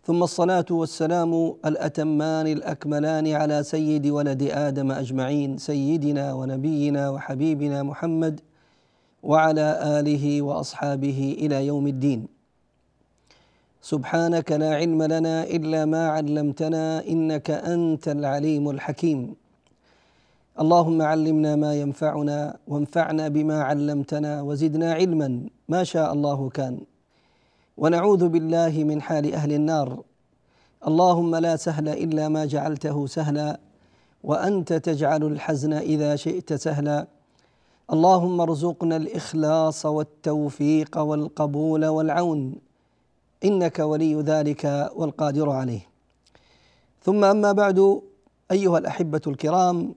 ثم 0.00 0.22
الصلاة 0.22 0.64
والسلام 0.70 1.54
الأتمان 1.64 2.46
الأكملان 2.46 3.26
على 3.28 3.62
سيد 3.62 4.06
ولد 4.06 4.42
آدم 4.42 4.92
أجمعين 4.92 5.58
سيدنا 5.58 6.32
ونبينا 6.32 7.10
وحبيبنا 7.10 7.82
محمد 7.82 8.40
وعلى 9.22 9.66
آله 10.00 10.42
وأصحابه 10.42 11.36
إلى 11.38 11.66
يوم 11.66 11.86
الدين. 11.86 12.20
سبحانك 13.82 14.52
لا 14.52 14.74
علم 14.80 15.02
لنا 15.02 15.44
إلا 15.44 15.84
ما 15.84 16.08
علمتنا 16.08 17.04
إنك 17.04 17.50
أنت 17.50 18.08
العليم 18.08 18.70
الحكيم. 18.70 19.34
اللهم 20.60 21.02
علمنا 21.02 21.56
ما 21.56 21.74
ينفعنا 21.74 22.56
وانفعنا 22.68 23.28
بما 23.28 23.62
علمتنا 23.62 24.42
وزدنا 24.42 24.92
علما. 24.92 25.28
ما 25.68 25.84
شاء 25.84 26.12
الله 26.12 26.48
كان. 26.48 26.80
ونعوذ 27.80 28.28
بالله 28.28 28.84
من 28.84 29.02
حال 29.02 29.34
أهل 29.34 29.52
النار. 29.52 30.02
اللهم 30.86 31.36
لا 31.36 31.56
سهل 31.56 31.88
إلا 31.88 32.28
ما 32.28 32.44
جعلته 32.44 33.06
سهلا 33.06 33.60
وأنت 34.24 34.72
تجعل 34.72 35.22
الحزن 35.24 35.72
إذا 35.72 36.16
شئت 36.16 36.52
سهلا. 36.52 37.06
اللهم 37.92 38.40
ارزقنا 38.40 38.96
الإخلاص 38.96 39.86
والتوفيق 39.86 40.98
والقبول 40.98 41.86
والعون 41.86 42.54
إنك 43.44 43.78
ولي 43.78 44.14
ذلك 44.14 44.90
والقادر 44.96 45.50
عليه. 45.50 45.88
ثم 47.02 47.24
أما 47.24 47.52
بعد 47.52 48.00
أيها 48.50 48.78
الأحبة 48.78 49.20
الكرام 49.26 49.94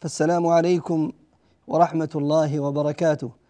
فالسلام 0.00 0.46
عليكم 0.46 1.12
ورحمة 1.68 2.12
الله 2.14 2.60
وبركاته. 2.60 3.41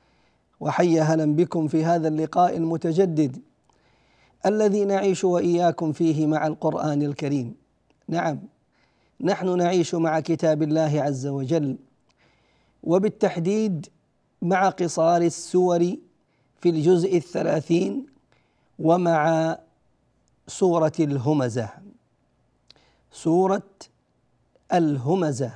وحيا 0.62 1.02
هلا 1.02 1.24
بكم 1.24 1.68
في 1.68 1.84
هذا 1.84 2.08
اللقاء 2.08 2.56
المتجدد 2.56 3.42
الذي 4.46 4.84
نعيش 4.84 5.24
وإياكم 5.24 5.92
فيه 5.92 6.26
مع 6.26 6.46
القرآن 6.46 7.02
الكريم. 7.02 7.54
نعم 8.08 8.38
نحن 9.20 9.58
نعيش 9.58 9.94
مع 9.94 10.20
كتاب 10.20 10.62
الله 10.62 11.02
عز 11.02 11.26
وجل 11.26 11.76
وبالتحديد 12.82 13.86
مع 14.42 14.68
قصار 14.68 15.22
السور 15.22 15.96
في 16.60 16.68
الجزء 16.68 17.16
الثلاثين 17.16 18.06
ومع 18.78 19.58
سورة 20.46 20.92
الهمزة. 21.00 21.68
سورة 23.12 23.70
الهمزة. 24.72 25.52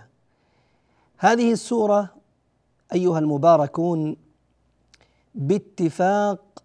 هذه 1.16 1.52
السورة 1.52 2.14
أيها 2.94 3.18
المباركون 3.18 4.25
باتفاق 5.36 6.62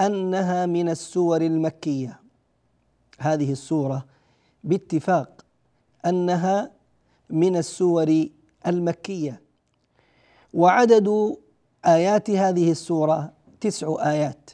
أنها 0.00 0.66
من 0.66 0.88
السور 0.88 1.40
المكية. 1.40 2.20
هذه 3.18 3.52
السورة 3.52 4.04
باتفاق 4.64 5.44
أنها 6.06 6.70
من 7.30 7.56
السور 7.56 8.26
المكية. 8.66 9.40
وعدد 10.54 11.36
آيات 11.86 12.30
هذه 12.30 12.70
السورة 12.70 13.32
تسع 13.60 14.10
آيات. 14.10 14.50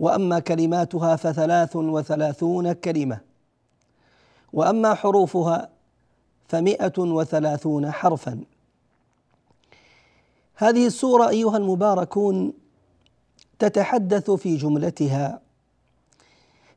وأما 0.00 0.38
كلماتها 0.38 1.16
فثلاث 1.16 1.76
وثلاثون 1.76 2.72
كلمة. 2.72 3.20
وأما 4.52 4.94
حروفها 4.94 5.70
فمائة 6.48 6.98
وثلاثون 6.98 7.90
حرفا. 7.90 8.40
هذه 10.58 10.86
السورة 10.86 11.28
أيها 11.28 11.56
المباركون 11.56 12.52
تتحدث 13.58 14.30
في 14.30 14.56
جملتها 14.56 15.40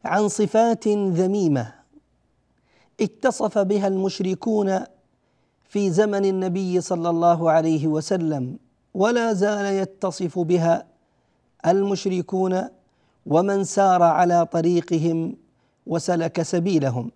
عن 0.05 0.27
صفات 0.27 0.87
ذميمة 0.87 1.73
اتصف 3.01 3.57
بها 3.57 3.87
المشركون 3.87 4.79
في 5.69 5.91
زمن 5.91 6.25
النبي 6.25 6.81
صلى 6.81 7.09
الله 7.09 7.51
عليه 7.51 7.87
وسلم 7.87 8.57
ولا 8.93 9.33
زال 9.33 9.65
يتصف 9.65 10.39
بها 10.39 10.85
المشركون 11.65 12.67
ومن 13.25 13.63
سار 13.63 14.03
على 14.03 14.45
طريقهم 14.45 15.35
وسلك 15.87 16.41
سبيلهم. 16.41 17.11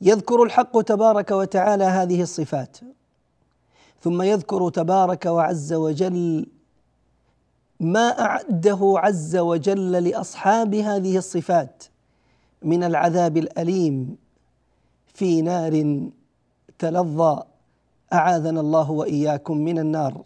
يذكر 0.00 0.42
الحق 0.42 0.82
تبارك 0.82 1.30
وتعالى 1.30 1.84
هذه 1.84 2.22
الصفات. 2.22 2.78
ثم 4.02 4.22
يذكر 4.22 4.70
تبارك 4.70 5.26
وعز 5.26 5.72
وجل 5.72 6.46
ما 7.80 8.08
أعده 8.20 8.94
عز 8.96 9.36
وجل 9.36 9.92
لأصحاب 9.92 10.74
هذه 10.74 11.16
الصفات 11.18 11.84
من 12.62 12.84
العذاب 12.84 13.36
الأليم 13.36 14.16
في 15.14 15.42
نار 15.42 16.00
تلظى. 16.78 17.42
أعاذنا 18.12 18.60
الله 18.60 18.90
وإياكم 18.90 19.56
من 19.56 19.78
النار. 19.78 20.24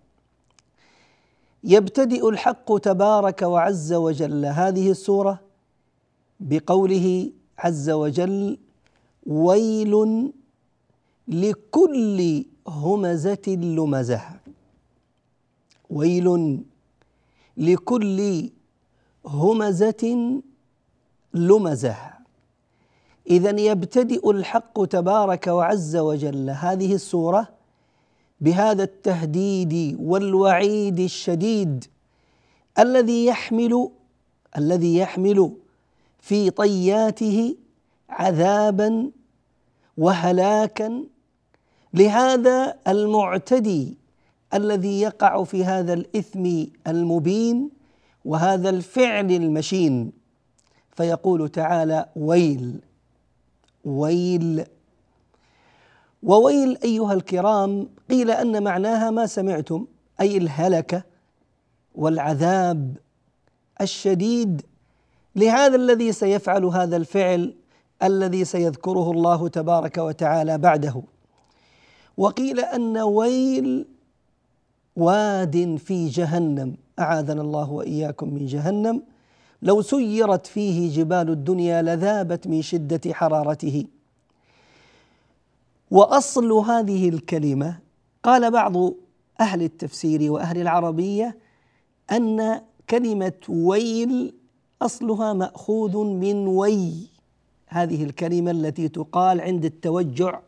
يبتدئ 1.65 2.29
الحق 2.29 2.79
تبارك 2.79 3.43
وعز 3.43 3.93
وجل 3.93 4.45
هذه 4.45 4.91
السورة 4.91 5.41
بقوله 6.41 7.31
عز 7.59 7.91
وجل 7.91 8.59
ويل 9.27 10.33
لكل 11.29 12.45
همزة 12.69 13.43
لمزة 13.49 14.21
ويل 15.91 16.59
لكل 17.57 18.51
همزة 19.27 20.41
لمزة 21.35 21.97
إذا 23.31 23.61
يبتدئ 23.61 24.31
الحق 24.31 24.85
تبارك 24.85 25.47
وعز 25.47 25.97
وجل. 25.97 26.51
هذه 26.51 26.95
السورة 26.95 27.49
بهذا 28.41 28.83
التهديد 28.83 29.97
والوعيد 30.01 30.99
الشديد 30.99 31.85
الذي 32.79 33.27
يحمل 33.27 33.91
الذي 34.57 34.97
يحمل 34.97 35.53
في 36.19 36.51
طياته 36.51 37.57
عذابا 38.09 39.11
وهلاكا 39.99 41.05
لهذا 41.97 42.77
المعتدي 42.89 43.97
الذي 44.55 45.01
يقع 45.01 45.45
في 45.45 45.65
هذا 45.65 45.93
الإثم 45.93 46.65
المبين 46.87 47.71
وهذا 48.25 48.71
الفعل 48.71 49.31
المشين 49.31 50.13
فيقول 50.93 51.49
تعالى 51.49 52.07
ويل 52.17 52.81
ويل. 53.85 54.65
وويل 56.23 56.79
أيها 56.85 57.13
الكرام 57.13 57.89
قيل 58.11 58.31
أن 58.31 58.63
معناها 58.63 59.11
ما 59.11 59.27
سمعتم 59.27 59.87
أي 60.21 60.37
الهلكه 60.37 61.03
والعذاب 61.95 62.97
الشديد. 63.81 64.63
لهذا 65.37 65.77
الذي 65.77 66.13
سيفعل 66.13 66.65
هذا 66.65 66.97
الفعل 66.97 67.55
الذي 68.03 68.45
سيذكره 68.45 69.11
الله 69.11 69.49
تبارك 69.49 69.99
وتعالى 69.99 70.59
بعده. 70.59 71.03
وقيل 72.17 72.61
أن 72.61 72.99
ويل 72.99 73.87
واد 74.97 75.77
في 75.77 76.09
جهنم. 76.09 76.77
أعاذنا 76.99 77.43
الله 77.43 77.71
وإياكم 77.71 78.35
من 78.35 78.47
جهنم. 78.47 79.03
لو 79.63 79.83
سيرت 79.83 80.47
فيه 80.47 80.97
جبال 80.97 81.31
الدنيا 81.31 81.83
لذابت 81.83 82.47
من 82.47 82.63
شدة 82.63 83.13
حرارته. 83.13 83.85
وأصل 85.91 86.53
هذه 86.53 87.09
الكلمة 87.09 87.79
قال 88.23 88.51
بعض 88.51 88.77
أهل 89.41 89.63
التفسير 89.63 90.33
وأهل 90.33 90.61
العربية 90.61 91.37
أن 92.13 92.61
كلمة 92.91 93.33
ويل 93.49 94.35
أصلها 94.83 95.33
مأخوذ 95.33 95.97
من 95.97 96.47
وي. 96.47 96.93
هذه 97.69 98.05
الكلمة 98.05 98.51
التي 98.51 98.89
تقال 98.89 99.41
عند 99.41 99.65
التوجع 99.65 100.41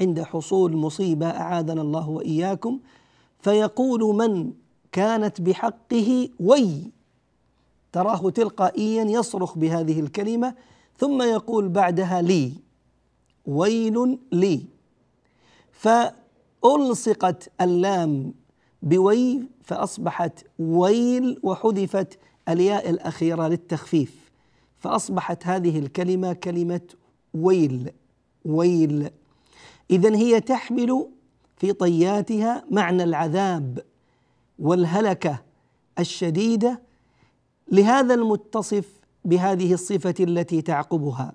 عند 0.00 0.22
حصول 0.22 0.76
مصيبة 0.76 1.26
أعاذنا 1.26 1.82
الله 1.82 2.08
وإياكم 2.08 2.80
فيقول 3.40 4.16
من 4.16 4.52
كانت 4.92 5.40
بحقه 5.40 6.28
وي 6.40 6.90
تراه 7.92 8.30
تلقائيا 8.30 9.04
يصرخ 9.04 9.58
بهذه 9.58 10.00
الكلمة 10.00 10.54
ثم 10.98 11.22
يقول 11.22 11.68
بعدها 11.68 12.22
لي 12.22 12.52
ويل 13.46 14.18
لي. 14.32 14.62
فألصقت 15.72 17.50
اللام 17.60 18.34
بوي 18.82 19.42
فأصبحت 19.62 20.44
ويل 20.58 21.40
وحذفت 21.42 22.18
الياء 22.48 22.90
الأخيرة 22.90 23.48
للتخفيف 23.48 24.30
فأصبحت 24.78 25.46
هذه 25.46 25.78
الكلمة 25.78 26.32
كلمة 26.32 26.80
ويل 27.34 27.90
ويل. 28.44 29.10
إذا 29.90 30.16
هي 30.16 30.40
تحمل 30.40 31.08
في 31.56 31.72
طياتها 31.72 32.64
معنى 32.70 33.02
العذاب 33.02 33.84
والهلكة 34.58 35.42
الشديدة 35.98 36.82
لهذا 37.72 38.14
المتصف 38.14 38.88
بهذه 39.24 39.74
الصفة 39.74 40.14
التي 40.20 40.62
تعقبها. 40.62 41.32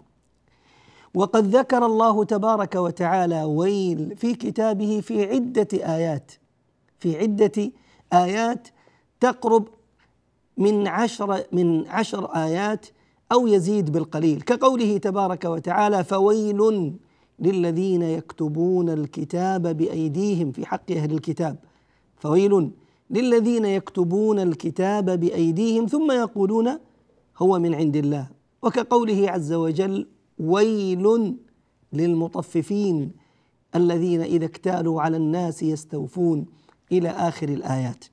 وقد 1.14 1.56
ذكر 1.56 1.86
الله 1.86 2.24
تبارك 2.24 2.76
وتعالى 2.76 3.44
ويل 3.44 4.16
في 4.18 4.36
كتابه 4.36 5.02
في 5.02 5.26
عدة 5.26 5.68
آيات 5.74 6.32
في 7.00 7.18
عدة 7.18 7.72
آيات 8.14 8.68
تقرب 9.20 9.68
من 10.58 10.88
عشر 10.88 11.44
من 11.52 11.88
عشر 11.88 12.26
آيات 12.26 12.86
أو 13.32 13.48
يزيد 13.48 13.92
بالقليل. 13.92 14.42
كقوله 14.42 14.98
تبارك 14.98 15.46
وتعالى 15.46 16.04
فويل 16.04 16.94
للذين 17.42 18.02
يكتبون 18.02 18.90
الكتاب 18.90 19.78
بأيديهم 19.78 20.52
في 20.52 20.66
حق 20.66 20.92
أهل 20.92 21.12
الكتاب. 21.12 21.58
فويل 22.18 22.72
للذين 23.10 23.66
يكتبون 23.66 24.40
الكتاب 24.40 25.20
بأيديهم 25.20 25.86
ثم 25.86 26.12
يقولون 26.12 26.80
هو 27.38 27.60
من 27.60 27.76
عند 27.76 27.96
الله. 27.96 28.28
وكقوله 28.62 29.32
عز 29.32 29.54
وجل 29.54 30.08
ويل 30.40 31.36
للمطففين 31.94 33.12
الذين 33.76 34.22
إذا 34.22 34.46
اكتالوا 34.46 35.02
على 35.02 35.18
الناس 35.18 35.64
يستوفون 35.64 36.46
إلى 36.92 37.10
آخر 37.10 37.50
الآيات. 37.50 38.06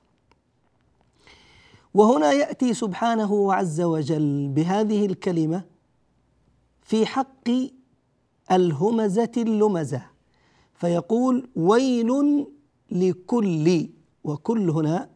وهنا 1.93 2.31
يأتي 2.31 2.73
سبحانه 2.73 3.53
عز 3.53 3.81
وجل 3.81 4.47
بهذه 4.47 5.05
الكلمة 5.05 5.63
في 6.81 7.05
حق 7.05 7.49
الهمزة 8.51 9.31
اللمزة. 9.37 10.01
فيقول 10.73 11.49
ويل 11.55 12.11
لكل 12.91 13.89
وكل 14.23 14.69
هنا 14.69 15.09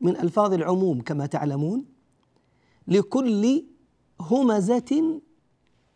من 0.00 0.16
ألفاظ 0.16 0.52
العموم 0.52 1.00
كما 1.00 1.26
تعلمون. 1.26 1.84
لكل 2.88 3.64
همزة 4.20 5.20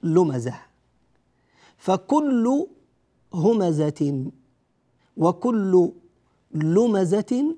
لمزة. 0.03 0.55
فكل 1.79 2.67
همزة 3.35 4.31
وكل 5.17 5.93
لمزة 6.55 7.57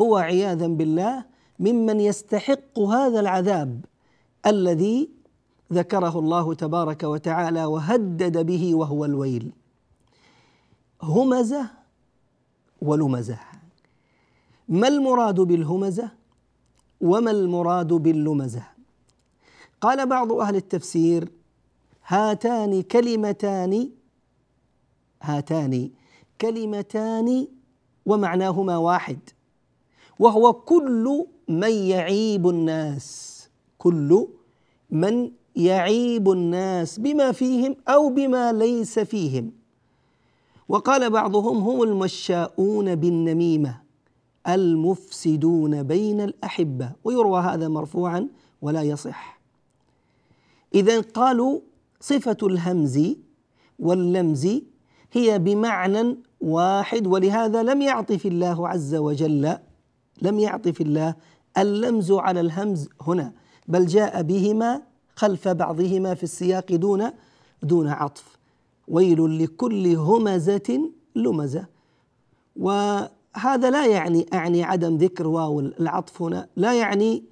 هو 0.00 0.16
عياذا 0.16 0.66
بالله 0.66 1.24
ممن 1.58 2.00
يستحق 2.00 2.78
هذا 2.78 3.20
العذاب 3.20 3.84
الذي 4.46 5.10
ذكره 5.72 6.18
الله 6.18 6.54
تبارك 6.54 7.02
وتعالى 7.02 7.64
وهدد 7.64 8.46
به 8.46 8.74
وهو 8.74 9.04
الويل. 9.04 9.52
همزة 11.02 11.70
ولمزة. 12.82 13.38
ما 14.68 14.88
المراد 14.88 15.40
بالهمزة؟ 15.40 16.10
وما 17.00 17.30
المراد 17.30 17.92
باللمزة؟ 17.92 18.62
قال 19.80 20.06
بعض 20.08 20.32
أهل 20.32 20.56
التفسير 20.56 21.28
هاتان 22.06 22.82
كلمتان 22.82 23.90
هاتان 25.22 25.90
كلمتان 26.40 27.46
ومعناهما 28.06 28.76
واحد 28.76 29.18
وهو 30.18 30.52
كل 30.52 31.26
من 31.48 31.72
يعيب 31.72 32.48
الناس 32.48 33.48
كل 33.78 34.28
من 34.90 35.30
يعيب 35.56 36.30
الناس 36.30 37.00
بما 37.00 37.32
فيهم 37.32 37.76
أو 37.88 38.08
بما 38.08 38.52
ليس 38.52 38.98
فيهم. 38.98 39.52
وقال 40.68 41.10
بعضهم 41.10 41.56
هم 41.58 41.82
المشاؤون 41.82 42.94
بالنميمة 42.94 43.80
المفسدون 44.48 45.82
بين 45.82 46.20
الأحبة. 46.20 46.92
ويروى 47.04 47.40
هذا 47.40 47.68
مرفوعا 47.68 48.28
ولا 48.62 48.82
يصح. 48.82 49.40
إذا 50.74 51.00
قالوا 51.00 51.60
صفة 52.00 52.36
الهمز 52.42 53.16
واللمز 53.78 54.48
هي 55.12 55.38
بمعنى 55.38 56.16
واحد 56.40 57.06
ولهذا 57.06 57.62
لم 57.62 57.82
يعطف 57.82 58.26
الله 58.26 58.68
عز 58.68 58.94
وجل 58.94 59.58
لم 60.22 60.38
يعطف 60.38 60.80
الله 60.80 61.14
اللمز 61.58 62.12
على 62.12 62.40
الهمز 62.40 62.88
هنا 63.02 63.32
بل 63.68 63.86
جاء 63.86 64.22
بهما 64.22 64.82
خلف 65.20 65.48
بعضهما 65.48 66.14
في 66.14 66.22
السياق 66.22 66.72
دون 66.72 67.10
دون 67.62 67.88
عطف. 67.88 68.38
ويل 68.88 69.44
لكل 69.44 69.86
همزة 69.86 70.90
لمزة. 71.16 71.66
وهذا 72.56 73.70
لا 73.70 73.86
يعني 73.86 74.26
أعني 74.34 74.62
عدم 74.62 74.96
ذكر 74.96 75.26
واو 75.26 75.60
العطف 75.60 76.22
هنا 76.22 76.48
لا 76.56 76.74
يعني 76.74 77.24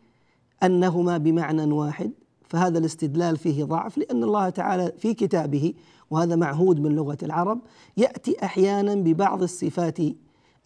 أنهما 0.63 1.19
بمعنى 1.19 1.73
واحد. 1.73 2.11
فهذا 2.49 2.79
الاستدلال 2.79 3.37
فيه 3.37 3.65
ضعف 3.65 3.99
لأن 3.99 4.25
الله 4.25 4.49
تعالى 4.49 4.93
في 4.99 5.15
كتابه 5.15 5.75
وهذا 6.11 6.37
معهود 6.37 6.81
من 6.81 6.93
لغة 6.93 7.19
العرب 7.23 7.61
يأتي 7.97 8.45
أحيانا 8.45 8.95
ببعض 8.95 9.43
الصفات 9.43 9.99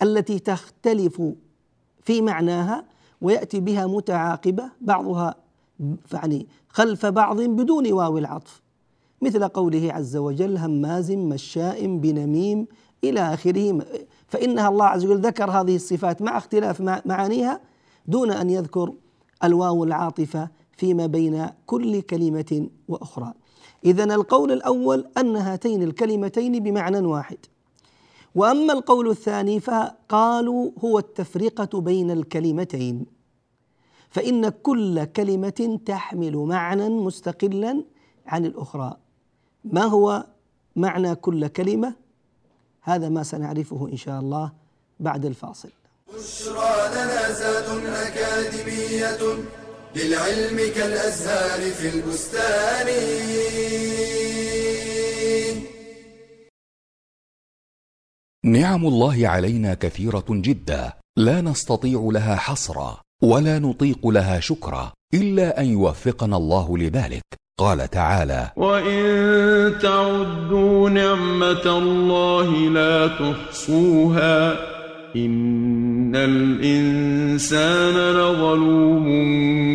التي 0.02 0.38
تختلف 0.38 1.23
في 2.02 2.20
معناها 2.20 2.85
ويأتي 3.20 3.61
بها 3.61 3.87
متعاقبة 3.87 4.70
بعضها 4.80 5.41
يعني 6.12 6.46
خلف 6.68 7.06
بعض 7.06 7.40
بدون 7.40 7.92
واو 7.92 8.18
العطف. 8.18 8.62
مثل 9.22 9.48
قوله 9.48 9.92
عز 9.92 10.16
وجل 10.16 10.56
هماز 10.56 11.10
مشاء 11.10 11.86
بنميم 11.86 12.66
إلى 13.04 13.20
آخره 13.34 13.86
فإنها 14.28 14.68
الله 14.68 14.84
عز 14.84 15.04
وجل 15.04 15.20
ذكر 15.20 15.50
هذه 15.50 15.76
الصفات 15.76 16.22
مع 16.22 16.38
اختلاف 16.38 16.80
معانيها 16.80 17.60
دون 18.06 18.30
أن 18.30 18.50
يذكر 18.50 18.92
الواو 19.44 19.84
العاطفة 19.84 20.48
فيما 20.76 21.06
بين 21.06 21.46
كل 21.66 22.00
كلمة 22.00 22.68
وأخرى. 22.88 23.32
إذا 23.84 24.04
القول 24.04 24.52
الأول 24.52 25.06
أن 25.18 25.36
هاتين 25.36 25.82
الكلمتين 25.82 26.62
بمعنى 26.62 26.98
واحد. 26.98 27.38
وأما 28.34 28.72
القول 28.72 29.10
الثاني 29.10 29.60
فقالوا 29.60 30.70
هو 30.84 30.98
التفرقة 30.98 31.80
بين 31.80 32.10
الكلمتين. 32.10 33.06
فإن 34.12 34.49
كل 34.49 35.04
كلمة 35.04 35.81
تحمل 35.87 36.37
معنى 36.37 36.88
مستقلا 36.88 37.85
عن 38.26 38.47
الأخرى. 38.47 38.97
ما 39.64 39.83
هو 39.83 40.26
معنى 40.76 41.14
كل 41.14 41.47
كلمة؟ 41.47 41.95
هذا 42.83 43.09
ما 43.09 43.23
سنعرفه 43.23 43.88
إن 43.92 43.97
شاء 43.97 44.21
الله 44.21 44.52
بعد 45.00 45.25
الفاصل. 45.25 45.71
بشرى 46.14 46.88
لنا 46.95 48.09
أكاديمية 48.09 49.45
للعلم 49.97 50.57
كالأزهار 50.57 51.71
في 51.71 51.88
البستان. 51.95 52.88
نعم 58.45 58.87
الله 58.87 59.28
علينا 59.28 59.75
كثيرة 59.75 60.25
جدا. 60.31 60.92
لا 61.16 61.40
نستطيع 61.40 62.09
لها 62.12 62.37
حصرا. 62.37 63.01
ولا 63.22 63.58
نطيق 63.58 64.08
لها 64.08 64.40
شكرا 64.40 64.92
إلا 65.14 65.60
أن 65.60 65.66
يوفقنا 65.66 66.36
الله 66.36 66.78
لذلك. 66.78 67.22
قال 67.60 67.90
تعالى 67.90 68.50
وإن 68.56 69.02
تعدوا 69.82 70.90
نعمة 70.90 71.78
الله 71.78 72.50
لا 72.50 73.06
تحصوها 73.06 74.52
إن 75.16 76.16
الإنسان 76.16 77.94
لظلوم 77.94 79.06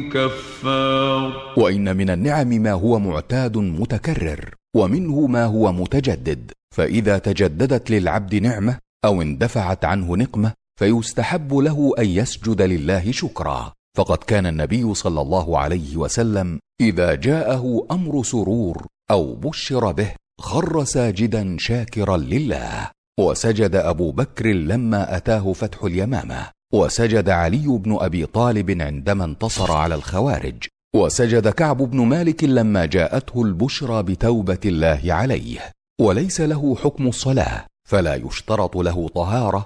كفار. 0.10 1.34
وان 1.58 1.98
من 1.98 2.10
النعم 2.10 2.48
ما 2.48 2.72
هو 2.72 3.00
معتاد 3.00 3.58
متكرر 3.58 4.54
ومنه 4.76 5.28
ما 5.28 5.46
هو 5.46 5.72
متجدد. 5.72 6.52
فاذا 6.76 7.18
تجددت 7.18 7.92
للعبد 7.92 8.36
نعمه 8.36 8.78
أو 9.06 9.22
اندفعت 9.22 9.86
عنه 9.86 10.18
نقمه 10.18 10.52
فيستحب 10.80 11.54
له 11.54 11.94
أن 12.00 12.06
يسجد 12.06 12.62
لله 12.62 13.12
شكرا. 13.12 13.74
فقد 13.98 14.18
كان 14.18 14.46
النبي 14.46 14.94
صلى 14.94 15.22
الله 15.22 15.58
عليه 15.58 15.98
وسلم 15.98 16.60
إذا 16.82 17.16
جاءه 17.16 17.88
أمر 17.92 18.24
سرور 18.24 18.86
أو 19.12 19.36
بشر 19.36 19.92
به 19.92 20.12
خر 20.40 20.84
ساجدا 20.84 21.56
شاكرا 21.60 22.18
لله. 22.18 22.92
وسجد 23.20 23.76
أبو 23.76 24.12
بكر 24.12 24.48
لما 24.48 25.18
أتاه 25.18 25.54
فتح 25.54 25.84
اليمامة. 25.84 26.48
وسجد 26.74 27.30
علي 27.30 27.68
بن 27.68 27.98
أبي 28.00 28.26
طالب 28.26 28.82
عندما 28.82 29.26
انتصر 29.26 29.72
على 29.72 29.96
الخوارج. 29.96 30.64
وسجد 30.96 31.48
كعب 31.48 31.78
بن 31.78 32.02
مالك 32.02 32.44
لما 32.44 32.86
جاءته 32.86 33.42
البشرى 33.42 34.04
بتوبة 34.04 34.60
الله 34.66 35.02
عليه. 35.14 35.72
وليس 36.02 36.42
له 36.42 36.76
حكم 36.76 37.08
الصلاة 37.08 37.66
فلا 37.90 38.16
يشترط 38.16 38.78
له 38.78 39.08
طهارة 39.08 39.66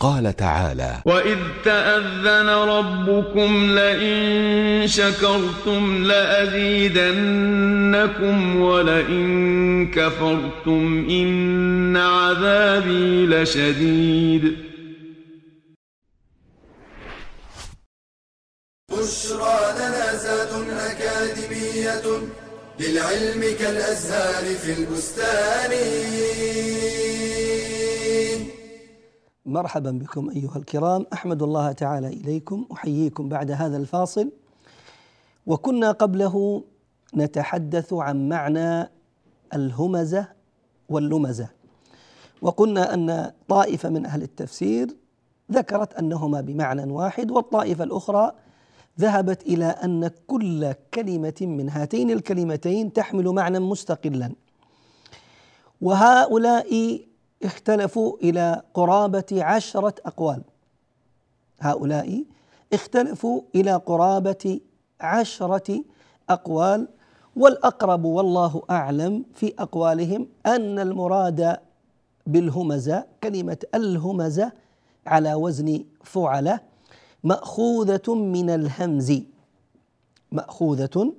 قال 0.00 0.36
تعالى 0.36 1.02
وإذ 1.04 1.38
تأذن 1.64 2.48
ربكم 2.48 3.78
لئن 3.78 4.86
شكرتم 4.86 6.04
لأزيدنكم 6.04 6.96
ولئن 8.60 9.90
كفرتم 9.90 11.06
إن 11.10 11.96
عذابي 11.96 13.26
لشديد. 13.26 14.56
بشرى 18.92 19.58
لنا 19.78 20.14
زاد 20.14 20.52
أكاديمية 20.70 22.02
للعلم 22.80 23.56
كالأزهار 23.58 24.44
في 24.54 24.72
البستان. 24.72 25.72
مرحبا 29.48 29.90
بكم 29.90 30.30
أيها 30.30 30.56
الكرام. 30.56 31.06
أحمد 31.12 31.42
الله 31.42 31.72
تعالى 31.72 32.08
إليكم 32.08 32.66
أحييكم 32.72 33.28
بعد 33.28 33.50
هذا 33.50 33.76
الفاصل. 33.76 34.30
وكنا 35.46 35.92
قبله 35.92 36.64
نتحدث 37.16 37.92
عن 37.92 38.28
معنى 38.28 38.90
الهمزة 39.54 40.28
واللمزة. 40.88 41.48
وقلنا 42.42 42.94
أن 42.94 43.32
طائفة 43.48 43.88
من 43.88 44.06
أهل 44.06 44.22
التفسير 44.22 44.96
ذكرت 45.52 45.94
أنهما 45.94 46.40
بمعنى 46.40 46.92
واحد 46.92 47.30
والطائفة 47.30 47.84
الأخرى 47.84 48.32
ذهبت 49.00 49.42
إلى 49.42 49.64
أن 49.64 50.10
كل 50.26 50.72
كلمة 50.94 51.34
من 51.40 51.68
هاتين 51.70 52.10
الكلمتين 52.10 52.92
تحمل 52.92 53.28
معنى 53.28 53.58
مستقلا. 53.58 54.32
وهؤلاء 55.80 57.00
اختلفوا 57.42 58.16
إلى 58.22 58.62
قرابة 58.74 59.24
عشرة 59.44 59.94
أقوال. 60.06 60.42
هؤلاء 61.60 62.24
اختلفوا 62.72 63.42
إلى 63.54 63.72
قرابة 63.74 64.60
عشرة 65.00 65.84
أقوال 66.30 66.88
والأقرب 67.36 68.04
والله 68.04 68.62
أعلم 68.70 69.24
في 69.34 69.54
أقوالهم 69.58 70.28
أن 70.46 70.78
المراد 70.78 71.56
بالهمزة 72.26 73.04
كلمة 73.22 73.58
الهمزة 73.74 74.52
على 75.06 75.34
وزن 75.34 75.84
فعلة 76.04 76.60
مأخوذة 77.24 78.14
من 78.14 78.50
الهمز. 78.50 79.22
مأخوذة 80.32 81.12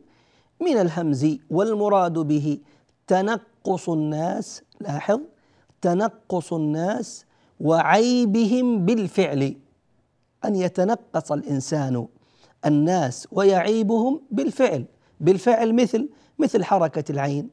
من 0.61 0.77
الهمز 0.77 1.37
والمراد 1.49 2.13
به 2.13 2.59
تنقص 3.07 3.89
الناس 3.89 4.61
لاحظ 4.79 5.19
تنقص 5.81 6.53
الناس 6.53 7.25
وعيبهم 7.59 8.85
بالفعل. 8.85 9.55
أن 10.45 10.55
يتنقص 10.55 11.31
الإنسان 11.31 12.07
الناس 12.65 13.27
ويعيبهم 13.31 14.21
بالفعل. 14.31 14.85
بالفعل 15.19 15.73
مثل 15.75 16.09
مثل 16.39 16.63
حركة 16.63 17.03
العين 17.09 17.49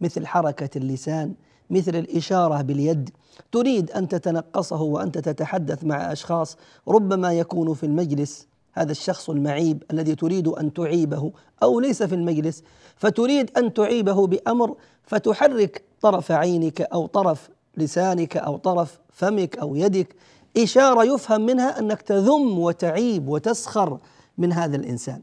مثل 0.00 0.26
حركة 0.26 0.78
اللسان 0.78 1.34
مثل 1.70 1.96
الإشارة 1.96 2.62
باليد. 2.62 3.10
تريد 3.52 3.90
أن 3.90 4.08
تتنقصه 4.08 4.82
وأنت 4.82 5.18
تتحدث 5.18 5.84
مع 5.84 6.12
أشخاص 6.12 6.56
ربما 6.88 7.32
يكون 7.32 7.74
في 7.74 7.86
المجلس. 7.86 8.48
هذا 8.72 8.90
الشخص 8.90 9.30
المعيب 9.30 9.82
الذي 9.90 10.14
تريد 10.14 10.48
أن 10.48 10.72
تعيبه 10.72 11.32
أو 11.62 11.80
ليس 11.80 12.02
في 12.02 12.14
المجلس. 12.14 12.62
فتريد 12.96 13.58
أن 13.58 13.74
تعيبه 13.74 14.26
بأمر 14.26 14.76
فتحرك 15.02 15.84
طرف 16.00 16.32
عينك 16.32 16.80
أو 16.80 17.06
طرف 17.06 17.50
لسانك 17.80 18.36
أو 18.36 18.56
طرف 18.56 18.98
فمك 19.12 19.58
أو 19.58 19.76
يدك. 19.76 20.16
إشارة 20.56 21.04
يفهم 21.04 21.40
منها 21.40 21.78
أنك 21.78 22.02
تذم 22.02 22.58
وتعيب 22.58 23.28
وتسخر 23.28 23.98
من 24.38 24.52
هذا 24.52 24.76
الإنسان. 24.76 25.22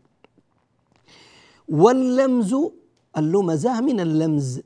واللمز 1.70 2.56
اللمزة 3.18 3.82
من 3.82 4.00
اللمز. 4.00 4.62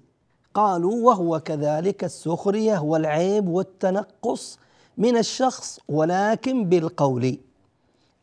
قالوا 0.54 1.06
وهو 1.08 1.40
كذلك 1.40 2.04
السخرية 2.04 2.80
والعيب 2.80 3.48
والتنقص 3.48 4.60
من 4.98 5.18
الشخص 5.18 5.80
ولكن 5.90 6.66
بالقول. 6.70 7.38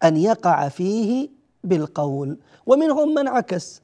أن 0.04 0.16
يقع 0.16 0.68
فيه 0.68 1.28
بالقول. 1.64 2.36
ومنهم 2.66 3.14
من 3.14 3.28
عكس. 3.28 3.82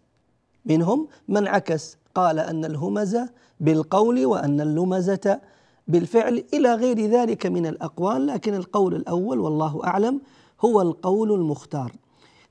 منهم 0.65 1.09
من 1.29 1.49
عكس. 1.49 1.97
قال 2.15 2.39
أن 2.39 2.65
الهمزة 2.65 3.29
بالقول 3.61 4.27
وأن 4.27 4.61
اللمزة 4.61 5.41
بالفعل 5.89 6.45
إلى 6.55 6.75
غير 6.75 7.01
ذلك 7.07 7.47
من 7.47 7.67
الأقوال 7.67 8.27
لكن 8.27 8.55
القول 8.55 8.95
الأول 8.95 9.41
والله 9.41 9.85
أعلم 9.85 10.21
هو 10.61 10.83
القول 10.83 11.33
المختار. 11.33 11.93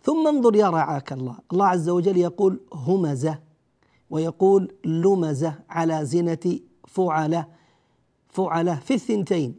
ثم 0.04 0.28
انظر 0.28 0.56
يا 0.56 0.70
رعاك 0.70 1.14
الله. 1.14 1.36
الله 1.54 1.66
عز 1.66 1.90
وجل 1.90 2.18
يقول 2.18 2.60
همزة 2.74 3.40
ويقول 4.10 4.74
لمزة 4.86 5.56
على 5.70 6.06
زنه 6.06 6.60
فعلة 6.88 7.46
فعلة 8.30 8.76
في 8.76 8.94
الثنتين. 8.94 9.56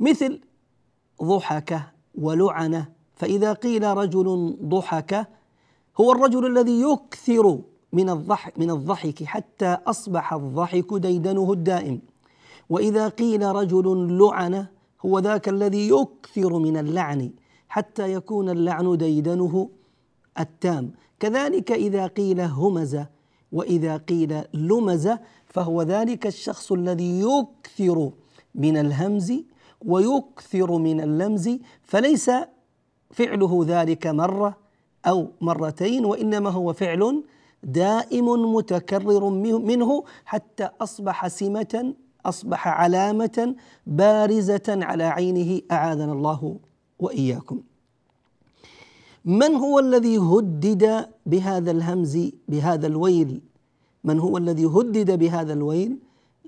مثل 0.00 0.40
ضحكه 1.22 1.86
ولعنه 2.14 2.88
فإذا 3.14 3.52
قيل 3.52 3.96
رجل 3.96 4.56
ضحك 4.62 5.28
هو 6.00 6.12
الرجل 6.12 6.46
الذي 6.46 6.80
يكثر 6.80 7.58
من 7.92 8.10
الضحك 8.10 8.58
من 8.58 8.70
الضحك 8.70 9.24
حتى 9.24 9.76
أصبح 9.86 10.32
الضحك 10.32 10.94
ديدنه 10.94 11.52
الدائم. 11.52 12.00
وإذا 12.70 13.08
قيل 13.08 13.42
رجل 13.42 14.18
لعن 14.18 14.66
هو 15.00 15.18
ذاك 15.18 15.48
الذي 15.48 15.88
يكثر 15.88 16.58
من 16.58 16.76
اللعن 16.76 17.30
حتى 17.68 18.12
يكون 18.12 18.48
اللعن 18.48 18.96
ديدنه 18.96 19.68
التام. 20.40 20.92
كذلك 21.20 21.72
إذا 21.72 22.06
قيل 22.06 22.40
همز 22.40 22.98
وإذا 23.52 23.96
قيل 23.96 24.42
لمز 24.54 25.08
فهو 25.46 25.82
ذلك 25.82 26.26
الشخص 26.26 26.72
الذي 26.72 27.20
يكثر 27.20 28.10
من 28.54 28.76
الهمز 28.76 29.32
ويكثر 29.84 30.78
من 30.78 31.00
اللمز 31.00 31.50
فليس 31.82 32.30
فعله 33.10 33.64
ذلك 33.66 34.06
مرة 34.06 34.56
أو 35.06 35.28
مرتين 35.40 36.04
وإنما 36.04 36.50
هو 36.50 36.72
فعل 36.72 37.24
دائم 37.62 38.54
متكرر 38.54 39.30
منه 39.58 40.04
حتى 40.24 40.68
أصبح 40.80 41.28
سمة 41.28 41.94
أصبح 42.28 42.68
علامة 42.68 43.54
بارزة 43.86 44.62
على 44.68 45.04
عينه 45.04 45.60
أعاذنا 45.72 46.12
الله 46.12 46.58
وإياكم. 46.98 47.60
من 49.24 49.54
هو 49.54 49.78
الذي 49.78 50.18
هدد 50.18 51.06
بهذا 51.26 51.70
الهمز 51.70 52.18
بهذا 52.48 52.86
الويل؟ 52.86 53.40
من 54.04 54.18
هو 54.18 54.38
الذي 54.38 54.64
هدد 54.66 55.18
بهذا 55.18 55.52
الويل 55.52 55.98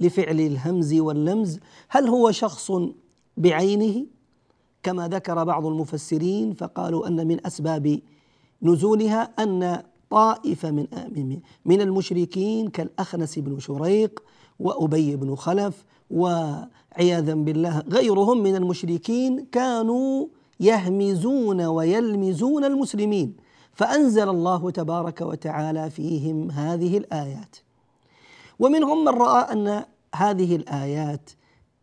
لفعل 0.01 0.41
الهمز 0.41 0.95
واللمز؟ 0.95 1.59
هل 1.89 2.09
هو 2.09 2.31
شخص 2.31 2.73
بعينه؟ 3.37 4.07
كما 4.83 5.09
ذكر 5.09 5.45
بعض 5.45 5.67
المفسرين 5.67 6.55
فقالوا 6.55 7.07
أن 7.09 7.27
من 7.27 7.47
أسباب 7.47 8.01
نزولها 8.63 9.23
أن 9.23 9.83
طائفة 10.11 10.71
من 10.71 10.87
من 11.65 11.81
المشركين 11.81 12.69
كالأخنس 12.69 13.39
بن 13.39 13.59
شريق 13.59 14.23
وأبي 14.59 15.17
بن 15.17 15.35
خلف 15.35 15.85
وعياذا 16.11 17.35
بالله 17.35 17.83
غيرهم 17.89 18.43
من 18.43 18.57
المشركين 18.57 19.47
كانوا 19.53 20.27
يهمزون 20.61 21.61
ويلمزون 21.61 22.65
المسلمين. 22.65 23.37
فأنزل 23.73 24.29
الله 24.29 24.71
تبارك 24.71 25.21
وتعالى 25.21 25.91
فيهم 25.91 26.51
هذه 26.51 26.99
الآيات. 26.99 27.57
ومنهم 28.59 29.05
من 29.05 29.09
رأى 29.09 29.53
أن 29.53 29.85
هذه 30.15 30.57
الآيات 30.57 31.31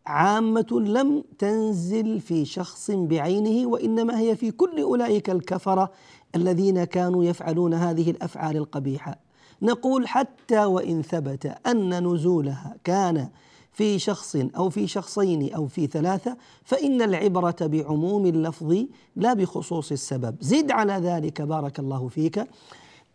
عامة 0.05 0.67
لم 0.71 1.23
تنزل 1.39 2.19
في 2.19 2.45
شخص 2.45 2.91
بعينه 2.91 3.67
وإنما 3.67 4.19
هي 4.19 4.35
في 4.35 4.51
كل 4.51 4.81
أولئك 4.81 5.29
الكفرة 5.29 5.91
الذين 6.35 6.83
كانوا 6.83 7.23
يفعلون 7.23 7.73
هذه 7.73 8.11
الأفعال 8.11 8.57
القبيحة. 8.57 9.24
نقول 9.65 10.07
حتى 10.07 10.65
وإن 10.65 11.01
ثبت 11.01 11.57
أن 11.67 12.07
نزولها 12.13 12.75
كان 12.83 13.29
في 13.71 13.99
شخص 13.99 14.35
أو 14.35 14.69
في 14.69 14.87
شخصين 14.87 15.53
أو 15.53 15.67
في 15.67 15.87
ثلاثة 15.87 16.37
فإن 16.63 17.01
العبرة 17.01 17.55
بعموم 17.61 18.25
اللفظ 18.25 18.85
لا 19.15 19.33
بخصوص 19.33 19.91
السبب. 19.91 20.35
زد 20.41 20.71
على 20.71 20.93
ذلك 20.93 21.41
بارك 21.41 21.79
الله 21.79 22.07
فيك 22.07 22.47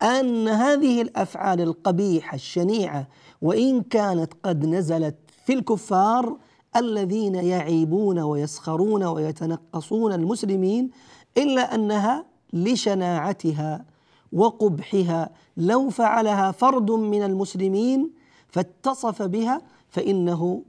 أن 0.03 0.49
هذه 0.49 1.03
الأفعال 1.03 1.61
القبيحة 1.61 2.35
الشنيعة 2.35 3.09
وإن 3.43 3.83
كانت 3.83 4.33
قد 4.43 4.67
نزلت 4.67 5.17
في 5.47 5.53
الكفار 5.53 6.37
الذين 6.77 7.35
يعيبون 7.35 8.19
ويسخرون 8.19 9.05
ويتنقصون 9.05 10.13
المسلمين 10.13 10.91
إلا 11.37 11.75
أنها 11.75 12.25
لشناعتها 12.53 13.85
وقبحها 14.33 15.31
لو 15.57 15.91
فعلها 15.91 16.53
فرد 16.53 16.91
من 16.91 17.23
المسلمين 17.23 18.11
فاتصف 18.49 19.23
بها 19.23 19.63
فإنه 19.89 20.63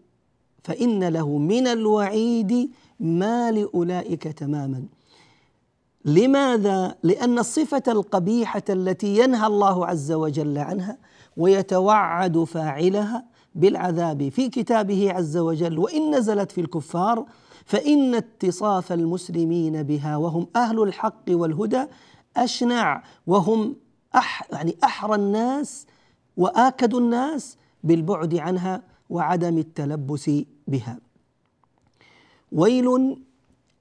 فإن 0.63 1.03
له 1.03 1.37
من 1.37 1.67
الوعيد 1.67 2.71
ما 2.99 3.51
لأولئك 3.51 4.23
تماما 4.23 4.85
لماذا؟ 6.05 6.95
لأن 7.03 7.39
الصفة 7.39 7.83
القبيحة 7.87 8.63
التي 8.69 9.17
ينهى 9.17 9.47
الله 9.47 9.85
عز 9.87 10.11
وجل 10.11 10.57
عنها 10.57 10.97
ويتوعد 11.37 12.43
فاعلها 12.43 13.25
بالعذاب 13.55 14.29
في 14.29 14.49
كتابه 14.49 15.13
عز 15.13 15.37
وجل 15.37 15.79
وإن 15.79 16.15
نزلت 16.15 16.51
في 16.51 16.61
الكفار 16.61 17.25
فإن 17.65 18.15
اتصاف 18.15 18.91
المسلمين 18.91 19.83
بها 19.83 20.17
وهم 20.17 20.47
أهل 20.55 20.83
الحق 20.83 21.23
والهدى 21.29 21.85
أشنع 22.37 23.03
وهم 23.27 23.75
أح 24.15 24.43
يعني 24.51 24.75
أحرى 24.83 25.15
الناس 25.15 25.87
وآكد 26.37 26.95
الناس 26.95 27.57
بالبعد 27.83 28.35
عنها 28.35 28.83
وعدم 29.09 29.57
التلبس 29.57 30.31
بها. 30.67 30.99
ويل 32.51 33.17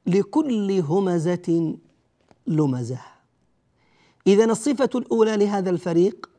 لكل 0.07 0.80
همزة 0.80 1.76
لمزة. 2.47 3.00
إذا 4.26 4.45
الصفة 4.45 4.90
الأولى 4.95 5.37
لهذا 5.37 5.71
الفريق 5.71 6.30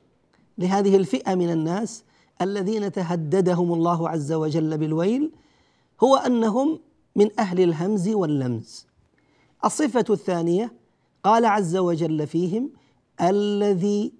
لهذه 0.57 0.95
الفئة 0.95 1.35
من 1.35 1.51
الناس 1.51 2.03
الذين 2.41 2.91
تهددهم 2.91 3.73
الله 3.73 4.09
عز 4.09 4.31
وجل 4.31 4.77
بالويل 4.77 5.31
هو 6.03 6.15
أنهم 6.15 6.79
من 7.15 7.39
أهل 7.39 7.59
الهمز 7.59 8.09
واللمز. 8.09 8.87
الصفة 9.65 10.05
الثانية 10.09 10.80
قال 11.23 11.45
عز 11.45 11.77
وجل 11.77 12.27
فيهم 12.27 12.71
الذي 13.21 14.13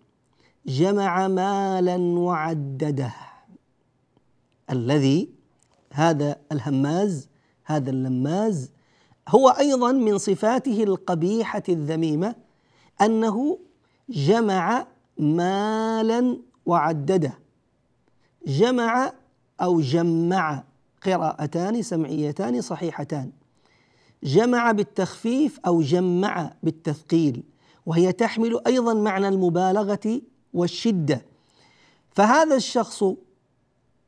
جمع 0.65 1.27
مالا 1.27 1.97
وعدده. 1.97 3.13
الذي 4.69 5.29
هذا 5.91 6.35
الهماز 6.51 7.27
هذا 7.63 7.89
اللماز 7.89 8.71
هو 9.27 9.49
أيضا 9.49 9.91
من 9.91 10.17
صفاته 10.17 10.83
القبيحة 10.83 11.63
الذميمة 11.69 12.35
أنه 13.01 13.59
جمع 14.09 14.87
مالا 15.17 16.37
وعدده. 16.65 17.33
جمع 18.47 19.13
أو 19.61 19.81
جمع 19.81 20.63
قراءتان 21.05 21.81
سمعيتان 21.81 22.61
صحيحتان. 22.61 23.31
جمع 24.23 24.71
بالتخفيف 24.71 25.59
أو 25.67 25.81
جمع 25.81 26.53
بالتثقيل 26.63 27.43
وهي 27.85 28.11
تحمل 28.11 28.59
أيضا 28.67 28.93
معنى 28.93 29.27
المبالغة 29.27 30.21
والشدة. 30.53 31.25
فهذا 32.11 32.55
الشخص 32.55 33.03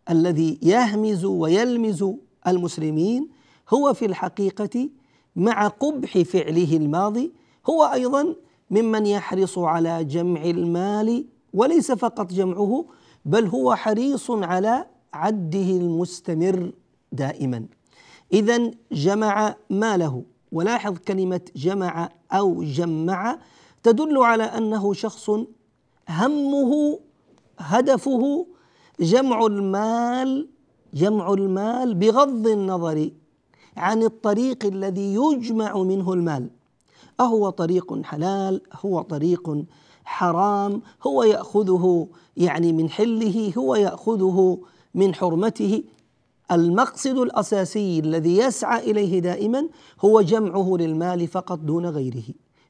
الذي 0.09 0.59
يهمز 0.61 1.25
ويلمز 1.25 2.05
المسلمين 2.47 3.29
هو 3.73 3.93
في 3.93 4.05
الحقيقة 4.05 4.89
مع 5.35 5.67
قبح 5.67 6.17
فعله 6.17 6.77
الماضي 6.77 7.31
هو 7.69 7.83
أيضا 7.83 8.35
ممن 8.71 9.05
يحرص 9.05 9.57
على 9.57 10.03
جمع 10.03 10.43
المال 10.43 11.25
وليس 11.53 11.91
فقط 11.91 12.33
جمعه 12.33 12.85
بل 13.25 13.47
هو 13.47 13.75
حريص 13.75 14.31
على 14.31 14.85
عده 15.13 15.59
المستمر 15.59 16.71
دائما. 17.11 17.65
اذا 18.33 18.71
جمع 18.91 19.55
ماله. 19.69 20.23
ولاحظ 20.51 20.97
كلمة 20.97 21.41
جمع 21.55 22.09
أو 22.31 22.63
جمع 22.63 23.39
تدل 23.83 24.17
على 24.17 24.43
أنه 24.43 24.93
شخص 24.93 25.29
همه 26.09 26.99
هدفه 27.57 28.45
جمع 28.99 29.45
المال 29.45 30.47
جمع 30.93 31.33
المال 31.33 31.95
بغض 31.95 32.47
النظر 32.47 33.11
عن 33.77 34.03
الطريق 34.03 34.65
الذي 34.65 35.13
يجمع 35.13 35.77
منه 35.77 36.13
المال. 36.13 36.49
أهو 37.19 37.49
طريق 37.49 38.01
حلال 38.03 38.61
هو 38.85 39.01
طريق 39.01 39.63
حرام 40.05 40.81
هو 41.07 41.23
يأخذه 41.23 42.07
يعني 42.37 42.73
من 42.73 42.89
حله 42.89 43.53
هو 43.57 43.75
يأخذه 43.75 44.57
من 44.95 45.15
حرمته. 45.15 45.83
المقصد 46.51 47.17
الأساسي 47.17 47.99
الذي 47.99 48.37
يسعى 48.37 48.91
إليه 48.91 49.19
دائما 49.19 49.67
هو 50.01 50.21
جمعه 50.21 50.75
للمال 50.77 51.27
فقط 51.27 51.59
دون 51.59 51.85
غيره 51.85 52.23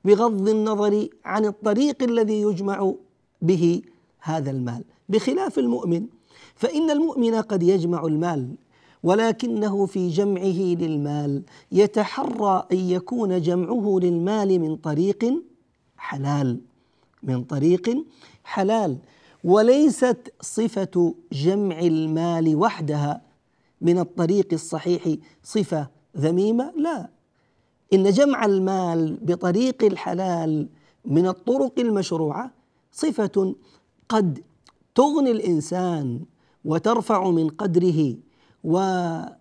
بغض 0.05 0.49
النظر 0.49 1.07
عن 1.25 1.45
الطريق 1.45 2.03
الذي 2.03 2.41
يجمع 2.41 2.93
به 3.41 3.81
هذا 4.19 4.51
المال. 4.51 4.83
بخلاف 5.09 5.59
المؤمن 5.59 6.05
فإن 6.55 6.91
المؤمن 6.91 7.35
قد 7.35 7.63
يجمع 7.63 8.05
المال 8.05 8.55
ولكنه 9.03 9.85
في 9.85 10.09
جمعه 10.09 10.75
للمال 10.83 11.43
يتحرى 11.71 12.67
أن 12.71 12.77
يكون 12.77 13.41
جمعه 13.41 13.99
للمال 14.01 14.59
من 14.59 14.75
طريق 14.75 15.33
حلال 15.97 16.59
من 17.23 17.43
طريق 17.43 18.05
حلال 18.43 18.97
وليست 19.43 20.33
صفة 20.41 21.15
جمع 21.31 21.79
المال 21.79 22.55
وحدها 22.55 23.21
من 23.83 23.99
الطريق 23.99 24.47
الصحيح 24.53 25.15
صفة 25.43 25.89
ذميمة؟ 26.17 26.73
لا. 26.77 27.09
إن 27.93 28.09
جمع 28.11 28.45
المال 28.45 29.17
بطريق 29.21 29.83
الحلال 29.83 30.69
من 31.05 31.27
الطرق 31.27 31.79
المشروعة 31.79 32.51
صفة 32.91 33.55
قد 34.09 34.39
تغني 34.95 35.31
الإنسان 35.31 36.25
وترفع 36.65 37.29
من 37.29 37.49
قدره 37.49 38.15
وتحفظ 38.63 39.33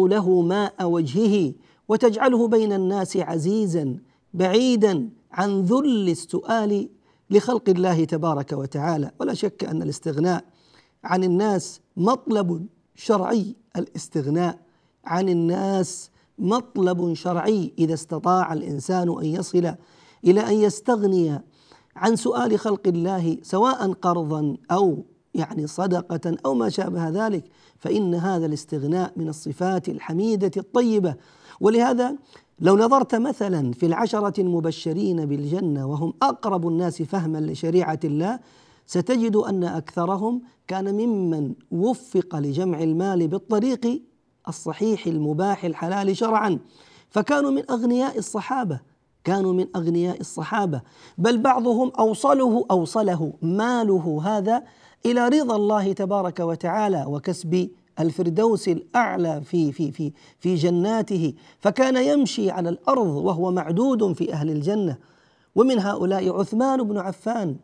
له 0.00 0.40
ماء 0.40 0.84
وجهه 0.84 1.52
وتجعله 1.88 2.48
بين 2.48 2.72
الناس 2.72 3.16
عزيزا 3.16 3.96
بعيدا 4.34 5.10
عن 5.32 5.62
ذل 5.62 6.08
السؤال 6.08 6.88
لخلق 7.30 7.68
الله 7.68 8.04
تبارك 8.04 8.52
وتعالى. 8.52 9.10
ولا 9.20 9.34
شك 9.34 9.64
أن 9.64 9.82
الاستغناء 9.82 10.44
عن 11.04 11.24
الناس 11.24 11.80
مطلب 11.96 12.66
شرعي 12.94 13.56
الاستغناء 13.76 14.58
عن 15.04 15.28
الناس 15.28 16.10
مطلب 16.38 17.14
شرعي 17.14 17.72
إذا 17.78 17.94
استطاع 17.94 18.52
الإنسان 18.52 19.18
أن 19.18 19.24
يصل 19.24 19.74
إلى 20.24 20.40
أن 20.40 20.54
يستغني 20.54 21.40
عن 21.96 22.16
سؤال 22.16 22.58
خلق 22.58 22.86
الله 22.86 23.38
سواء 23.42 23.92
قرضا 23.92 24.56
أو 24.70 25.04
يعني 25.34 25.66
صدقة 25.66 26.36
أو 26.46 26.54
ما 26.54 26.68
شابه 26.68 27.08
ذلك 27.08 27.44
فإن 27.78 28.14
هذا 28.14 28.46
الاستغناء 28.46 29.12
من 29.16 29.28
الصفات 29.28 29.88
الحميدة 29.88 30.50
الطيبة. 30.56 31.14
ولهذا 31.60 32.16
لو 32.60 32.76
نظرت 32.76 33.14
مثلا 33.14 33.72
في 33.72 33.86
العشرة 33.86 34.40
المبشرين 34.40 35.26
بالجنة 35.26 35.86
وهم 35.86 36.14
أقرب 36.22 36.68
الناس 36.68 37.02
فهما 37.02 37.38
لشريعة 37.38 38.00
الله 38.04 38.40
ستجد 38.90 39.36
أن 39.36 39.64
أكثرهم 39.64 40.42
كان 40.68 40.94
ممن 40.94 41.54
وفق 41.70 42.36
لجمع 42.36 42.82
المال 42.82 43.28
بالطريق 43.28 44.02
الصحيح 44.48 45.06
المباح 45.06 45.64
الحلال 45.64 46.16
شرعا 46.16 46.58
فكانوا 47.10 47.50
من 47.50 47.70
أغنياء 47.70 48.18
الصحابة 48.18 48.80
كانوا 49.24 49.52
من 49.52 49.66
أغنياء 49.76 50.20
الصحابة 50.20 50.82
بل 51.18 51.38
بعضهم 51.38 51.92
أوصله 51.98 52.64
أوصله 52.70 53.32
ماله 53.42 54.20
هذا 54.24 54.62
إلى 55.06 55.28
رضا 55.28 55.56
الله 55.56 55.92
تبارك 55.92 56.40
وتعالى 56.40 57.04
وكسب 57.08 57.70
الفردوس 58.00 58.68
الأعلى 58.68 59.40
في 59.44 59.72
في 59.72 59.92
في 59.92 60.12
في 60.38 60.54
جناته 60.54 61.34
فكان 61.58 61.96
يمشي 61.96 62.50
على 62.50 62.68
الأرض 62.68 63.16
وهو 63.16 63.50
معدود 63.50 64.12
في 64.12 64.32
أهل 64.32 64.50
الجنة. 64.50 64.96
ومن 65.54 65.78
هؤلاء 65.78 66.40
عثمان 66.40 66.82
بن 66.82 66.98
عفان 66.98 67.56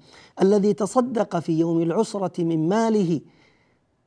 الذي 0.42 0.72
تصدق 0.72 1.38
في 1.38 1.59
يوم 1.59 1.83
العسرة 1.83 2.44
من 2.44 2.68
ماله 2.68 3.20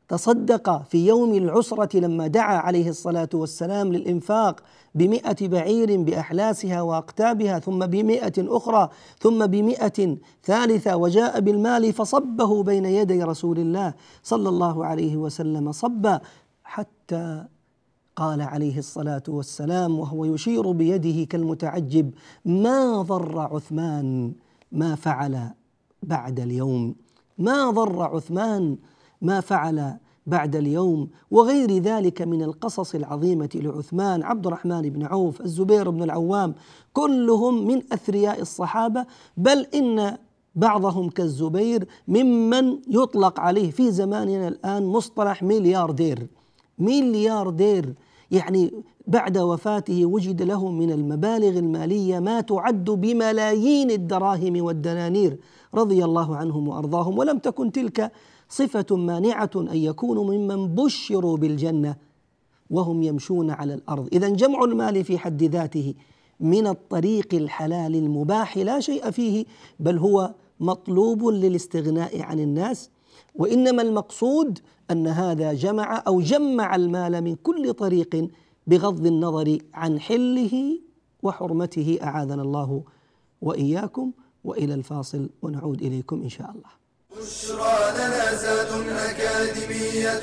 تصدق 0.10 0.84
في 0.84 1.08
يوم 1.08 1.34
العسرة 1.34 2.00
لما 2.00 2.28
دعا 2.28 2.58
عليه 2.58 2.90
الصلاة 2.90 3.30
والسلام 3.34 3.94
للإنفاق 3.94 4.64
بمئة 4.96 5.48
بعير 5.48 6.02
بأحلاسها 6.02 6.82
وأقتابها 6.82 7.60
ثم 7.60 7.86
بمئة 7.86 8.34
أخرى 8.38 8.90
ثم 9.20 9.48
بمئة 9.48 10.18
ثالثة 10.44 10.96
وجاء 10.98 11.40
بالمال 11.40 11.94
فصبه 11.94 12.64
بين 12.64 12.86
يدي 12.86 13.24
رسول 13.24 13.60
الله 13.60 13.94
صلى 14.24 14.50
الله 14.50 14.86
عليه 14.86 15.18
وسلم 15.18 15.72
صبا 15.72 16.22
حتى 16.64 17.46
قال 18.20 18.42
عليه 18.42 18.78
الصلاة 18.78 19.24
والسلام 19.28 20.00
وهو 20.00 20.26
يشير 20.26 20.72
بيده 20.72 21.24
كالمتعجب 21.26 22.12
ما 22.46 23.02
ضر 23.02 23.40
عثمان 23.40 24.34
ما 24.72 24.96
فعل 24.96 25.50
بعد 26.04 26.40
اليوم؟ 26.40 26.96
ما 27.38 27.70
ضر 27.70 28.02
عثمان 28.02 28.78
ما 29.22 29.42
فعل 29.42 29.98
بعد 30.28 30.56
اليوم؟ 30.56 31.10
وغير 31.32 31.78
ذلك 31.78 32.22
من 32.22 32.44
القصص 32.44 32.96
العظيمة 32.96 33.50
لعثمان 33.56 34.24
عبد 34.24 34.48
الرحمن 34.48 34.82
بن 34.82 35.06
عوف 35.06 35.42
الزبير 35.42 35.90
بن 35.90 36.04
العوام 36.04 36.56
كلهم 36.94 37.68
من 37.68 37.82
أثرياء 37.92 38.42
الصحابة 38.42 39.06
بل 39.38 39.66
إن 39.76 40.18
بعضهم 40.56 41.10
كالزبير 41.10 41.88
ممن 42.08 42.80
يطلق 42.88 43.40
عليه 43.40 43.72
في 43.72 43.92
زماننا 43.92 44.48
الآن 44.48 44.86
مصطلح 44.86 45.44
ملياردير. 45.44 46.28
ملياردير. 46.80 47.96
يعني 48.32 48.72
بعد 49.08 49.38
وفاته 49.38 50.06
وجد 50.06 50.42
له 50.42 50.72
من 50.72 50.92
المبالغ 50.92 51.60
المالية 51.60 52.20
ما 52.20 52.42
تعد 52.42 52.86
بملايين 52.86 53.92
الدراهم 53.92 54.64
والدنانير 54.64 55.38
رضي 55.74 56.06
الله 56.06 56.36
عنهم 56.36 56.68
وأرضاهم 56.68 57.18
ولم 57.18 57.38
تكن 57.38 57.72
تلك 57.72 58.12
صفة 58.50 58.96
مانعة 58.96 59.50
أن 59.56 59.78
يكونوا 59.78 60.24
ممن 60.24 60.76
بشروا 60.76 61.38
بالجنة 61.38 61.96
وهم 62.70 63.04
يمشون 63.04 63.52
على 63.52 63.74
الأرض. 63.74 64.08
إذا 64.14 64.30
جمع 64.30 64.64
المال 64.64 65.04
في 65.04 65.18
حد 65.18 65.44
ذاته 65.44 65.94
من 66.40 66.68
الطريق 66.68 67.34
الحلال 67.34 67.96
المباح 67.96 68.58
لا 68.58 68.80
شيء 68.80 69.12
فيه 69.12 69.46
بل 69.80 69.98
هو 69.98 70.34
مطلوب 70.60 71.24
للاستغناء 71.24 72.22
عن 72.22 72.40
الناس 72.40 72.90
وإنما 73.36 73.82
المقصود 73.82 74.60
أن 74.92 75.08
هذا 75.08 75.54
جمع 75.54 76.04
أو 76.08 76.22
جمع 76.22 76.76
المال 76.76 77.22
من 77.22 77.36
كل 77.36 77.74
طريق 77.74 78.28
بغض 78.68 79.06
النظر 79.06 79.58
عن 79.74 80.00
حله 80.00 80.80
وحرمته 81.24 82.00
أعاذنا 82.04 82.42
الله 82.42 82.84
وإياكم 83.42 84.12
وإلى 84.44 84.74
الفاصل 84.74 85.30
ونعود 85.42 85.82
إليكم 85.82 86.22
إن 86.22 86.30
شاء 86.30 86.50
الله. 86.50 86.70
بشرى 87.22 87.92
لنا 87.98 88.36
زاد 88.36 88.72
أكاديمية 88.90 90.22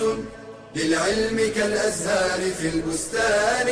للعلم 0.76 1.52
كالأزهار 1.54 2.40
في 2.50 2.68
البستان. 2.68 3.66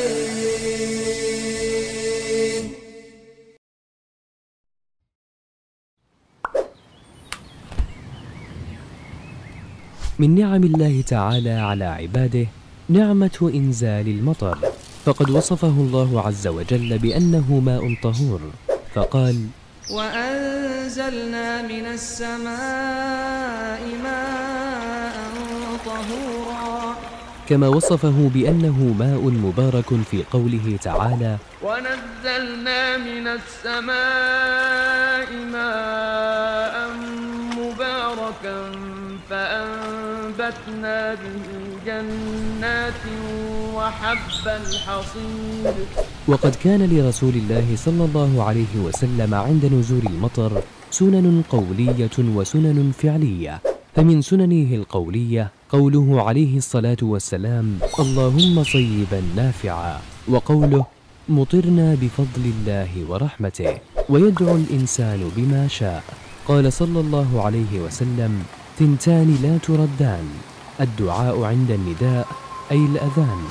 من 10.18 10.34
نعم 10.34 10.64
الله 10.64 11.02
تعالى 11.06 11.50
على 11.50 11.84
عباده 11.84 12.46
نعمة 12.88 13.50
إنزال 13.54 14.08
المطر. 14.08 14.58
فقد 15.04 15.30
وصفه 15.30 15.68
الله 15.68 16.26
عز 16.26 16.46
وجل 16.46 16.98
بأنه 16.98 17.60
ماء 17.60 17.94
طهور 18.02 18.40
فقال 18.94 19.46
وأنزلنا 19.90 21.62
من 21.62 21.86
السماء 21.86 23.80
ماء 24.02 25.14
طهورا. 25.86 26.94
كما 27.48 27.68
وصفه 27.68 28.30
بأنه 28.34 28.94
ماء 28.98 29.20
مبارك 29.20 30.02
في 30.10 30.24
قوله 30.32 30.78
تعالى 30.82 31.36
ونزلنا 31.62 32.96
من 32.96 33.26
السماء 33.26 35.28
ماء 35.52 36.88
مباركا 37.58 38.70
فأنبتنا 40.44 41.14
به 41.14 41.48
جنات 41.86 43.02
وحب 43.74 44.44
الحصيد. 44.46 45.74
وقد 46.28 46.54
كان 46.54 46.82
لرسول 46.82 47.34
الله 47.34 47.66
صلى 47.76 48.04
الله 48.04 48.42
عليه 48.42 48.74
وسلم 48.84 49.34
عند 49.34 49.64
نزول 49.64 50.06
المطر 50.06 50.62
سنن 50.90 51.42
قولية 51.50 52.16
وسنن 52.18 52.92
فعلية 52.98 53.62
فمن 53.96 54.22
سننه 54.22 54.74
القولية 54.74 55.50
قوله 55.68 56.22
عليه 56.22 56.56
الصلاة 56.56 56.96
والسلام 57.02 57.78
اللهم 58.00 58.64
صيبا 58.64 59.20
نافعا 59.36 59.96
وقوله 60.28 60.84
مطرنا 61.28 61.94
بفضل 62.02 62.44
الله 62.54 62.90
ورحمته 63.08 63.74
ويدعو 64.08 64.56
الإنسان 64.56 65.20
بما 65.36 65.68
شاء 65.68 66.04
قال 66.48 66.72
صلى 66.72 67.00
الله 67.00 67.42
عليه 67.42 67.80
وسلم 67.80 68.42
ثنتان 68.78 69.38
لا 69.42 69.58
تردان. 69.58 70.28
الدعاء 70.80 71.42
عند 71.42 71.70
النداء 71.70 72.26
أي 72.70 72.76
الأذان 72.76 73.42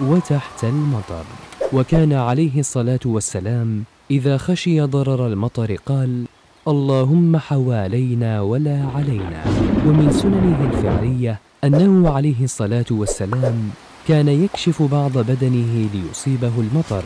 وتحت 0.00 0.64
المطر. 0.64 1.24
وكان 1.72 2.12
عليه 2.12 2.60
الصلاة 2.60 3.00
والسلام 3.04 3.84
إذا 4.10 4.36
خشي 4.36 4.80
ضرر 4.80 5.26
المطر 5.26 5.76
قال 5.86 6.24
اللهم 6.68 7.36
حوالينا 7.36 8.40
ولا 8.40 8.86
علينا. 8.94 9.44
ومن 9.86 10.12
سننه 10.12 10.70
الفعلية 10.72 11.38
أنه 11.64 12.10
عليه 12.10 12.44
الصلاة 12.44 12.90
والسلام 12.90 13.70
كان 14.08 14.28
يكشف 14.28 14.82
بعض 14.82 15.18
بدنه 15.18 15.88
ليصيبه 15.94 16.52
المطر 16.58 17.04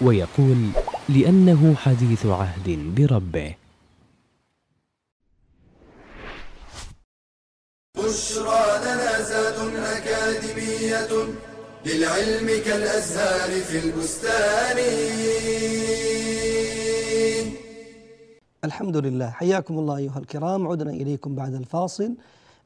ويقول 0.00 0.56
لأنه 1.08 1.74
حديث 1.74 2.26
عهد 2.26 2.78
بربه. 2.96 3.63
بشرى 8.14 8.64
لنا 8.84 9.22
زاد 9.22 9.58
أكاديمية 9.96 11.12
للعلم 11.86 12.62
كالأزهار 12.64 13.50
في 13.60 13.78
البستان. 13.78 14.78
الحمد 18.64 18.96
لله. 18.96 19.30
حياكم 19.30 19.78
الله 19.78 19.96
أيها 19.96 20.18
الكرام. 20.18 20.68
عدنا 20.68 20.90
إليكم 20.90 21.34
بعد 21.34 21.54
الفاصل 21.54 22.14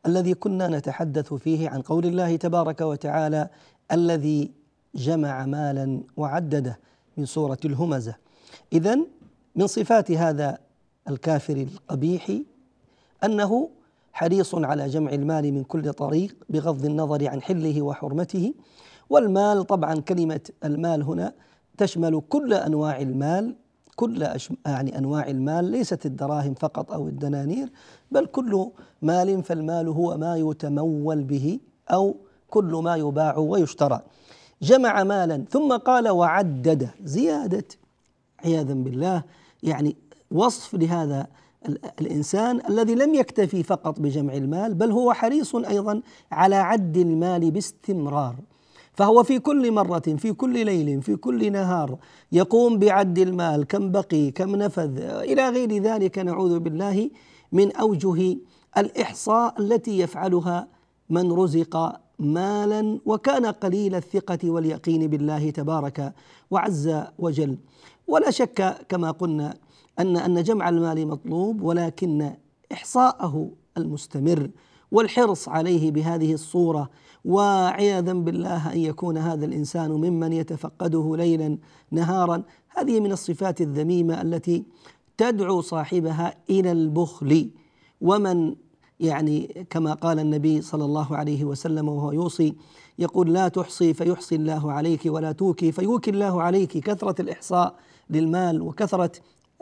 الذي 0.06 0.34
كنا 0.34 0.68
نتحدث 0.68 1.34
فيه 1.34 1.68
عن 1.68 1.82
قول 1.82 2.06
الله 2.06 2.36
تبارك 2.36 2.80
وتعالى 2.80 3.48
الذي 3.92 4.50
جمع 4.94 5.46
مالا 5.46 6.00
وعدده 6.16 6.78
من 7.16 7.26
سورة 7.26 7.58
الهمزة. 7.64 8.14
اذا 8.72 8.98
من 9.56 9.66
صفات 9.66 10.10
هذا 10.10 10.58
الكافر 11.08 11.56
القبيح 11.56 12.32
أنه 13.24 13.70
حريص 14.18 14.54
على 14.54 14.88
جمع 14.88 15.12
المال 15.12 15.52
من 15.54 15.64
كل 15.64 15.92
طريق 15.92 16.36
بغض 16.48 16.84
النظر 16.84 17.28
عن 17.28 17.42
حله 17.42 17.82
وحرمته. 17.82 18.54
والمال 19.10 19.66
طبعا 19.66 19.94
كلمة 19.94 20.40
المال 20.64 21.02
هنا 21.02 21.32
تشمل 21.76 22.22
كل 22.28 22.54
أنواع 22.54 23.00
المال 23.00 23.54
كل 23.96 24.28
يعني 24.66 24.98
أنواع 24.98 25.28
المال 25.28 25.64
ليست 25.64 26.06
الدراهم 26.06 26.54
فقط 26.54 26.92
أو 26.92 27.08
الدنانير 27.08 27.68
بل 28.10 28.26
كل 28.26 28.70
مال 29.02 29.42
فالمال 29.42 29.88
هو 29.88 30.16
ما 30.16 30.36
يتمول 30.36 31.24
به 31.24 31.60
أو 31.90 32.16
كل 32.50 32.72
ما 32.84 32.96
يباع 32.96 33.38
ويشترى. 33.38 34.00
جمع 34.62 35.02
مالا 35.02 35.44
ثم 35.50 35.76
قال 35.76 36.08
وعدد 36.08 36.88
زيادة 37.02 37.64
عياذا 38.44 38.74
بالله. 38.74 39.22
يعني 39.62 39.96
وصف 40.30 40.74
لهذا 40.74 41.26
الإنسان 42.00 42.60
الذي 42.68 42.94
لم 42.94 43.14
يكتفي 43.14 43.62
فقط 43.62 44.00
بجمع 44.00 44.34
المال 44.34 44.74
بل 44.74 44.90
هو 44.92 45.12
حريص 45.12 45.56
أيضا 45.56 46.02
على 46.32 46.56
عد 46.56 46.96
المال 46.96 47.50
باستمرار. 47.50 48.36
فهو 48.94 49.22
في 49.22 49.38
كل 49.38 49.72
مرة 49.72 49.98
في 49.98 50.32
كل 50.32 50.64
ليل 50.64 51.02
في 51.02 51.16
كل 51.16 51.52
نهار 51.52 51.98
يقوم 52.32 52.78
بعد 52.78 53.18
المال 53.18 53.64
كم 53.64 53.92
بقي 53.92 54.30
كم 54.30 54.56
نفذ 54.56 54.98
إلى 55.00 55.48
غير 55.48 55.82
ذلك 55.82 56.18
نعوذ 56.18 56.58
بالله 56.58 57.10
من 57.52 57.76
أوجه 57.76 58.36
الإحصاء 58.78 59.60
التي 59.60 59.98
يفعلها 59.98 60.68
من 61.10 61.32
رزق 61.32 62.00
مالا 62.18 62.98
وكان 63.06 63.46
قليل 63.46 63.94
الثقة 63.94 64.50
واليقين 64.50 65.06
بالله 65.06 65.50
تبارك 65.50 66.12
وعز 66.50 66.94
وجل. 67.18 67.58
ولا 68.08 68.30
شك 68.30 68.76
كما 68.88 69.10
قلنا 69.10 69.54
أن 69.98 70.16
أن 70.16 70.42
جمع 70.42 70.68
المال 70.68 71.08
مطلوب 71.08 71.62
ولكن 71.62 72.32
إحصاءه 72.72 73.50
المستمر 73.78 74.50
والحرص 74.92 75.48
عليه 75.48 75.90
بهذه 75.90 76.34
الصورة 76.34 76.90
وعياذا 77.24 78.12
بالله 78.12 78.72
أن 78.72 78.78
يكون 78.78 79.18
هذا 79.18 79.46
الإنسان 79.46 79.90
ممن 79.90 80.32
يتفقده 80.32 81.16
ليلا 81.16 81.58
نهارا. 81.90 82.42
هذه 82.68 83.00
من 83.00 83.12
الصفات 83.12 83.60
الذميمة 83.60 84.22
التي 84.22 84.64
تدعو 85.16 85.60
صاحبها 85.60 86.34
إلى 86.50 86.72
البخل. 86.72 87.50
ومن 88.00 88.54
يعني 89.00 89.66
كما 89.70 89.94
قال 89.94 90.18
النبي 90.18 90.62
صلى 90.62 90.84
الله 90.84 91.16
عليه 91.16 91.44
وسلم 91.44 91.88
وهو 91.88 92.12
يوصي 92.12 92.54
يقول 92.98 93.32
لا 93.32 93.48
تحصي 93.48 93.94
فيحصي 93.94 94.34
الله 94.34 94.72
عليك 94.72 95.00
ولا 95.06 95.32
توكي 95.32 95.72
فيوكي 95.72 96.10
الله 96.10 96.42
عليك 96.42 96.78
كثرة 96.78 97.22
الإحصاء 97.22 97.74
للمال 98.10 98.62
وكثرة 98.62 99.12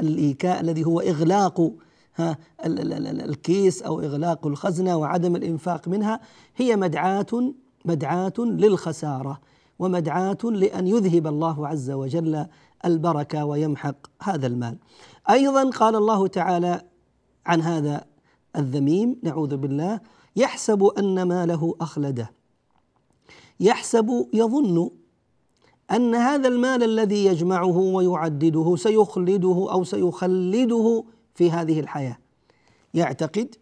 الإيكاء 0.01 0.61
الذي 0.61 0.85
هو 0.85 1.01
إغلاق 1.01 1.73
ها 2.17 2.39
الكيس 2.65 3.83
أو 3.83 4.01
إغلاق 4.01 4.47
الخزنة 4.47 4.97
وعدم 4.97 5.37
الإنفاق 5.37 5.89
منها 5.89 6.21
هي 6.57 6.77
مدعاة 6.77 7.27
مدعاة 7.85 8.33
للخسارة 8.39 9.41
ومدعاة 9.79 10.39
لأن 10.45 10.87
يذهب 10.87 11.27
الله 11.27 11.69
عز 11.69 11.91
وجل 11.91 12.47
البركة 12.85 13.45
ويمحق 13.45 13.97
هذا 14.23 14.47
المال. 14.47 14.79
أيضا 15.31 15.71
قال 15.71 15.97
الله 15.97 16.27
تعالى 16.27 16.83
عن 17.47 17.61
هذا 17.61 18.05
الذميم 18.57 19.17
نعوذ 19.23 19.57
بالله 19.57 20.01
يحسب 20.37 20.85
أن 20.85 21.23
ماله 21.23 21.75
أخلده 21.81 22.31
يحسب 23.61 24.29
يظن 24.33 24.91
أن 25.91 26.15
هذا 26.15 26.49
المال 26.49 26.83
الذي 26.83 27.25
يجمعه 27.25 27.79
ويعدده 27.79 28.77
سيخلده 28.77 29.69
أو 29.73 29.85
سيخلده 29.85 31.05
في 31.35 31.51
هذه 31.51 31.81
الحياة. 31.81 32.19
يعتقد 32.95 33.55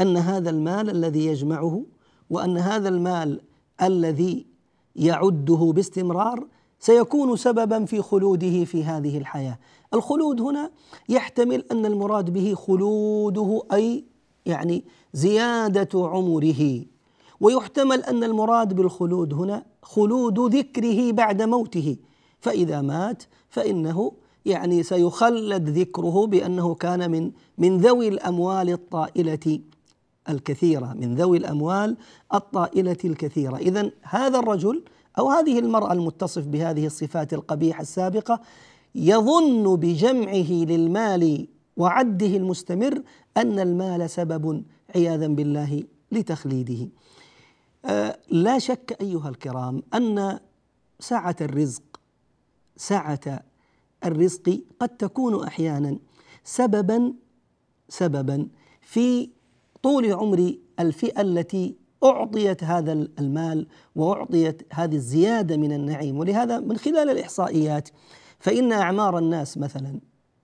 أن 0.00 0.16
هذا 0.16 0.50
المال 0.50 0.90
الذي 0.90 1.26
يجمعه 1.26 1.82
وأن 2.30 2.58
هذا 2.58 2.88
المال 2.88 3.40
الذي 3.82 4.46
يعده 4.96 5.72
باستمرار 5.74 6.46
سيكون 6.78 7.36
سببا 7.36 7.84
في 7.84 8.02
خلوده 8.02 8.64
في 8.64 8.84
هذه 8.84 9.18
الحياة. 9.18 9.58
الخلود 9.94 10.40
هنا 10.40 10.70
يحتمل 11.08 11.64
أن 11.72 11.86
المراد 11.86 12.30
به 12.30 12.54
خلوده 12.54 13.62
أي 13.72 14.04
يعني 14.46 14.84
زيادة 15.12 15.88
عمره. 15.94 16.84
ويحتمل 17.42 18.02
أن 18.02 18.24
المراد 18.24 18.74
بالخلود 18.74 19.34
هنا 19.34 19.64
خلود 19.82 20.54
ذكره 20.54 21.12
بعد 21.12 21.42
موته 21.42 21.96
فإذا 22.40 22.80
مات 22.80 23.22
فإنه 23.48 24.12
يعني 24.44 24.82
سيخلد 24.82 25.68
ذكره 25.68 26.26
بأنه 26.26 26.74
كان 26.74 27.10
من 27.10 27.32
من 27.58 27.78
ذوي 27.78 28.08
الأموال 28.08 28.70
الطائلة 28.70 29.60
الكثيرة 30.28 30.92
من 30.92 31.14
ذوي 31.14 31.38
الأموال 31.38 31.96
الطائلة 32.34 32.96
الكثيرة 33.04 33.56
اذا 33.56 33.90
هذا 34.02 34.38
الرجل 34.38 34.82
أو 35.18 35.30
هذه 35.30 35.58
المرأة 35.58 35.92
المتصف 35.92 36.46
بهذه 36.46 36.86
الصفات 36.86 37.32
القبيحة 37.34 37.82
السابقة 37.82 38.40
يظن 38.94 39.76
بجمعه 39.76 40.52
للمال 40.52 41.48
وعده 41.76 42.26
المستمر 42.26 43.02
أن 43.36 43.60
المال 43.60 44.10
سبب 44.10 44.62
عياذا 44.94 45.26
بالله 45.26 45.82
لتخليده. 46.12 46.88
آه 47.84 48.18
لا 48.28 48.58
شك 48.58 48.96
أيها 49.00 49.28
الكرام 49.28 49.82
أن 49.94 50.38
سعه 51.00 51.36
الرزق 51.40 51.82
سعه 52.76 53.42
الرزق 54.04 54.60
قد 54.80 54.88
تكون 54.88 55.44
أحيانا 55.44 55.98
سببا 56.44 57.14
سببا 57.88 58.48
في 58.80 59.30
طول 59.82 60.12
عمر 60.12 60.54
الفئة 60.80 61.20
التي 61.20 61.76
أعطيت 62.04 62.64
هذا 62.64 62.92
المال 62.92 63.66
وأعطيت 63.96 64.62
هذه 64.72 64.94
الزيادة 64.94 65.56
من 65.56 65.72
النعيم. 65.72 66.18
ولهذا 66.18 66.60
من 66.60 66.76
خلال 66.76 67.10
الإحصائيات 67.10 67.88
فإن 68.38 68.72
أعمار 68.72 69.18
الناس 69.18 69.58
مثلا 69.58 70.00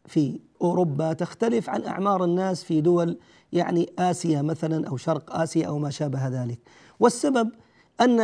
في 0.07 0.41
أوروبا 0.63 1.13
تختلف 1.13 1.71
عن 1.71 1.85
أعمار 1.85 2.25
الناس 2.25 2.65
في 2.65 2.81
دول 2.81 3.19
يعني 3.53 3.91
آسيا 3.99 4.43
مثلا 4.43 4.89
أو 4.89 4.97
شرق 4.97 5.37
آسيا 5.37 5.67
أو 5.67 5.79
ما 5.79 5.91
شابه 5.91 6.29
ذلك. 6.29 6.59
والسبب 7.01 7.51
أن 8.01 8.21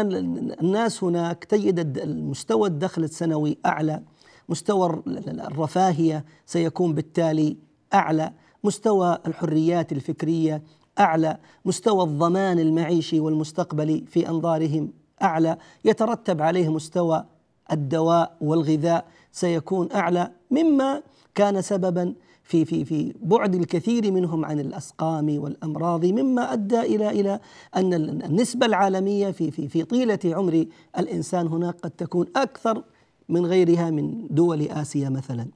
الناس 0.62 1.04
هناك 1.04 1.44
تجد 1.44 1.98
المستوى 1.98 2.68
الدخل 2.68 3.04
السنوي 3.04 3.58
أعلى 3.66 4.02
مستوى 4.48 5.02
الرفاهية 5.06 6.24
سيكون 6.46 6.94
بالتالي 6.94 7.56
أعلى 7.94 8.32
مستوى 8.64 9.18
الحريات 9.26 9.92
الفكرية 9.92 10.62
أعلى 10.98 11.38
مستوى 11.64 12.04
الضمان 12.04 12.58
المعيشي 12.58 13.20
والمستقبلي 13.20 14.04
في 14.06 14.28
أنظارهم 14.28 14.92
أعلى 15.22 15.56
يترتب 15.84 16.42
عليه 16.42 16.68
مستوى 16.68 17.24
الدواء 17.72 18.37
والغذاء 18.40 19.06
سيكون 19.32 19.92
أعلى 19.92 20.30
مما 20.50 21.02
كان 21.34 21.62
سببا 21.62 22.14
في 22.44 22.64
في 22.64 22.85
في 22.85 23.14
بعد 23.22 23.54
الكثير 23.54 24.12
منهم 24.12 24.44
عن 24.44 24.61
الأسقام 24.61 25.38
والأمراض 25.38 26.04
مما 26.04 26.52
أدى 26.52 26.80
إلى 26.80 27.11
إلى 27.11 27.40
أن 27.76 27.94
النسبة 27.94 28.66
العالمية 28.66 29.30
في 29.30 29.50
في 29.50 29.68
في 29.68 29.85
طيلة 29.85 30.18
عمر 30.24 30.66
الإنسان 30.98 31.46
هناك 31.46 31.80
قد 31.80 31.90
تكون 31.90 32.26
أكثر 32.37 32.85
من 33.28 33.46
غيرها 33.46 33.90
من 33.90 34.26
دول 34.30 34.62
آسيا 34.62 35.09
مثلا. 35.09 35.46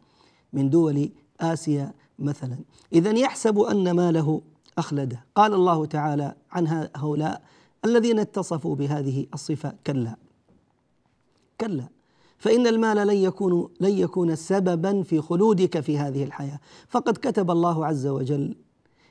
من 0.53 0.71
دول 0.71 1.11
آسيا 1.41 1.93
مثلا. 2.19 2.59
اذا 2.93 3.11
يحسب 3.11 3.59
أن 3.59 3.91
ماله 3.91 4.43
أخلده. 4.79 5.25
قال 5.35 5.55
الله 5.55 5.87
تعالى 5.87 6.35
عن 6.51 6.91
هؤلاء 6.97 7.43
الذين 7.85 8.19
اتصفوا 8.19 8.77
بهذه 8.77 9.27
الصفة 9.35 9.73
كلا. 9.87 10.17
كلا. 11.61 11.89
فإن 12.39 12.67
المال 12.67 13.07
لن 13.07 13.17
يكون 13.17 13.69
لن 13.81 13.99
يكون 13.99 14.37
سببا 14.37 15.03
في 15.03 15.21
خلودك 15.21 15.81
في 15.81 15.99
هذه 15.99 16.25
الحياة. 16.25 16.61
فقد 16.89 17.17
كتب 17.17 17.51
الله 17.51 17.87
عز 17.87 18.07
وجل 18.07 18.55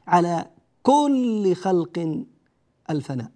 على 0.07 0.45
كل 0.83 1.55
خلق 1.55 2.23
الفناء. 2.89 3.31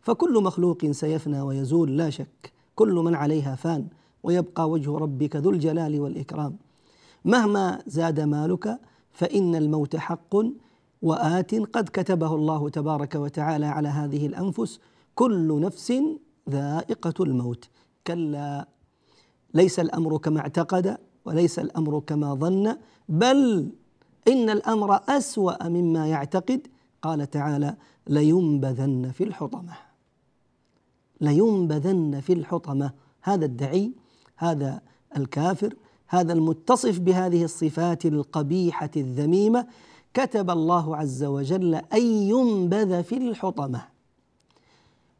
فكل 0.00 0.42
مخلوق 0.42 0.86
سيفنى 0.90 1.40
ويزول 1.40 1.96
لا 1.96 2.10
شك. 2.10 2.52
كل 2.74 2.92
من 2.94 3.14
عليها 3.14 3.54
فان 3.54 3.86
ويبقى 4.22 4.70
وجه 4.70 4.98
ربك 4.98 5.36
ذو 5.36 5.50
الجلال 5.50 6.00
والإكرام. 6.00 6.56
مهما 7.24 7.82
زاد 7.86 8.20
مالك 8.20 8.80
فإن 9.10 9.54
الموت 9.54 9.96
حق 9.96 10.36
وآت. 11.02 11.54
قد 11.54 11.88
كتبه 11.88 12.34
الله 12.34 12.68
تبارك 12.68 13.14
وتعالى 13.14 13.66
على 13.66 13.88
هذه 13.88 14.26
الأنفس. 14.26 14.80
كل 15.14 15.60
نفس 15.60 15.92
ذائقة 16.50 17.24
الموت. 17.24 17.68
كلا 18.06 18.68
ليس 19.56 19.80
الأمر 19.80 20.18
كما 20.18 20.40
اعتقد 20.40 20.98
وليس 21.24 21.58
الأمر 21.58 22.00
كما 22.00 22.34
ظن 22.34 22.76
بل 23.08 23.70
إن 24.28 24.50
الأمر 24.50 25.00
أسوأ 25.08 25.68
مما 25.68 26.06
يعتقد. 26.06 26.66
قال 27.02 27.30
تعالى 27.30 27.76
لينبذن 28.06 29.10
في 29.14 29.24
الحطمة. 29.24 29.72
لينبذن 31.20 32.20
في 32.20 32.32
الحطمة. 32.32 32.90
هذا 33.22 33.44
الدعي 33.44 33.92
هذا 34.36 34.80
الكافر 35.16 35.74
هذا 36.06 36.32
المتصف 36.32 36.98
بهذه 36.98 37.44
الصفات 37.44 38.06
القبيحة 38.06 38.90
الذميمة. 38.96 39.66
كتب 40.14 40.50
الله 40.50 40.96
عز 40.96 41.24
وجل 41.24 41.74
أن 41.74 42.02
ينبذ 42.02 43.02
في 43.02 43.16
الحطمة. 43.16 43.82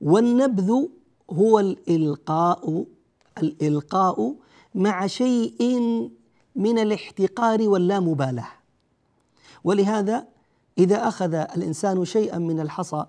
والنبذ 0.00 0.72
هو 1.30 1.60
الإلقاء 1.60 2.84
الإلقاء 3.38 4.34
مع 4.74 5.06
شيء 5.06 5.80
من 6.56 6.78
الاحتقار 6.78 7.68
واللامبالاة 7.68 8.48
ولهذا 9.64 10.26
إذا 10.78 11.08
أخذ 11.08 11.34
الإنسان 11.34 12.04
شيئا 12.04 12.38
من 12.38 12.60
الحصى 12.60 13.06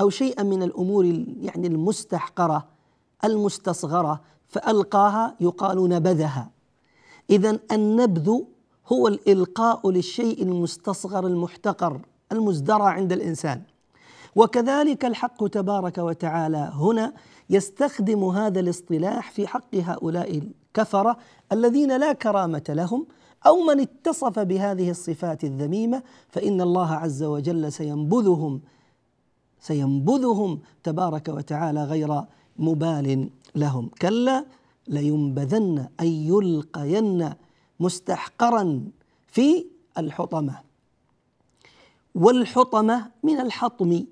أو 0.00 0.10
شيئا 0.10 0.42
من 0.42 0.62
الأمور 0.62 1.04
يعني 1.40 1.66
المستحقرة 1.66 2.66
المستصغرة 3.24 4.20
فألقاها 4.48 5.36
يقال 5.40 5.88
نبذها. 5.88 6.50
إذا 7.30 7.58
النبذ 7.72 8.30
هو 8.92 9.08
الإلقاء 9.08 9.90
للشيء 9.90 10.42
المستصغر 10.42 11.26
المحتقر 11.26 12.00
المزدرى 12.32 12.82
عند 12.82 13.12
الإنسان. 13.12 13.62
وكذلك 14.36 15.04
الحق 15.04 15.46
تبارك 15.46 15.98
وتعالى 15.98 16.70
هنا 16.74 17.12
يستخدم 17.50 18.24
هذا 18.24 18.60
الاصطلاح 18.60 19.30
في 19.30 19.46
حق 19.46 19.74
هؤلاء 19.74 20.38
الكفرة 20.38 21.16
الذين 21.52 21.96
لا 21.96 22.12
كرامة 22.12 22.64
لهم 22.68 23.06
أو 23.46 23.62
من 23.62 23.80
اتصف 23.80 24.38
بهذه 24.38 24.90
الصفات 24.90 25.44
الذميمة 25.44 26.02
فإن 26.28 26.60
الله 26.60 26.90
عز 26.92 27.22
وجل 27.22 27.72
سينبذهم 27.72 28.60
سينبذهم 29.60 30.60
تبارك 30.82 31.28
وتعالى 31.28 31.84
غير 31.84 32.22
مبال 32.58 33.30
لهم. 33.54 33.90
كلا 34.02 34.44
لينبذن 34.88 35.88
أي 36.00 36.26
يلقين 36.26 37.32
مستحقرا 37.80 38.84
في 39.26 39.66
الحطمة. 39.98 40.60
والحطمة 42.14 43.10
من 43.22 43.40
الحطم 43.40 44.04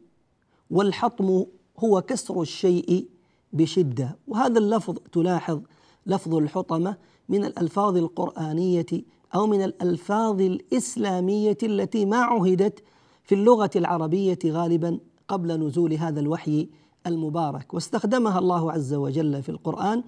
والحطم 0.70 1.44
هو 1.79 2.03
كسر 2.03 2.42
الشيء 2.42 3.09
بشدة. 3.52 4.18
وهذا 4.28 4.58
اللفظ 4.58 4.94
تلاحظ 5.12 5.61
لفظ 6.06 6.34
الحطمة 6.34 6.96
من 7.28 7.44
الألفاظ 7.44 7.96
القرآنية 7.96 8.87
أو 9.34 9.46
من 9.46 9.62
الألفاظ 9.64 10.40
الإسلامية 10.40 11.58
التي 11.62 12.04
ما 12.04 12.16
عهدت 12.16 12.82
في 13.24 13.34
اللغة 13.34 13.70
العربية 13.76 14.38
غالبا 14.46 14.98
قبل 15.28 15.66
نزول 15.66 15.92
هذا 15.92 16.20
الوحي 16.20 16.68
المبارك. 17.06 17.74
واستخدمها 17.74 18.38
الله 18.38 18.72
عز 18.72 18.94
وجل 18.94 19.42
في 19.42 19.48
القرآن 19.48 20.02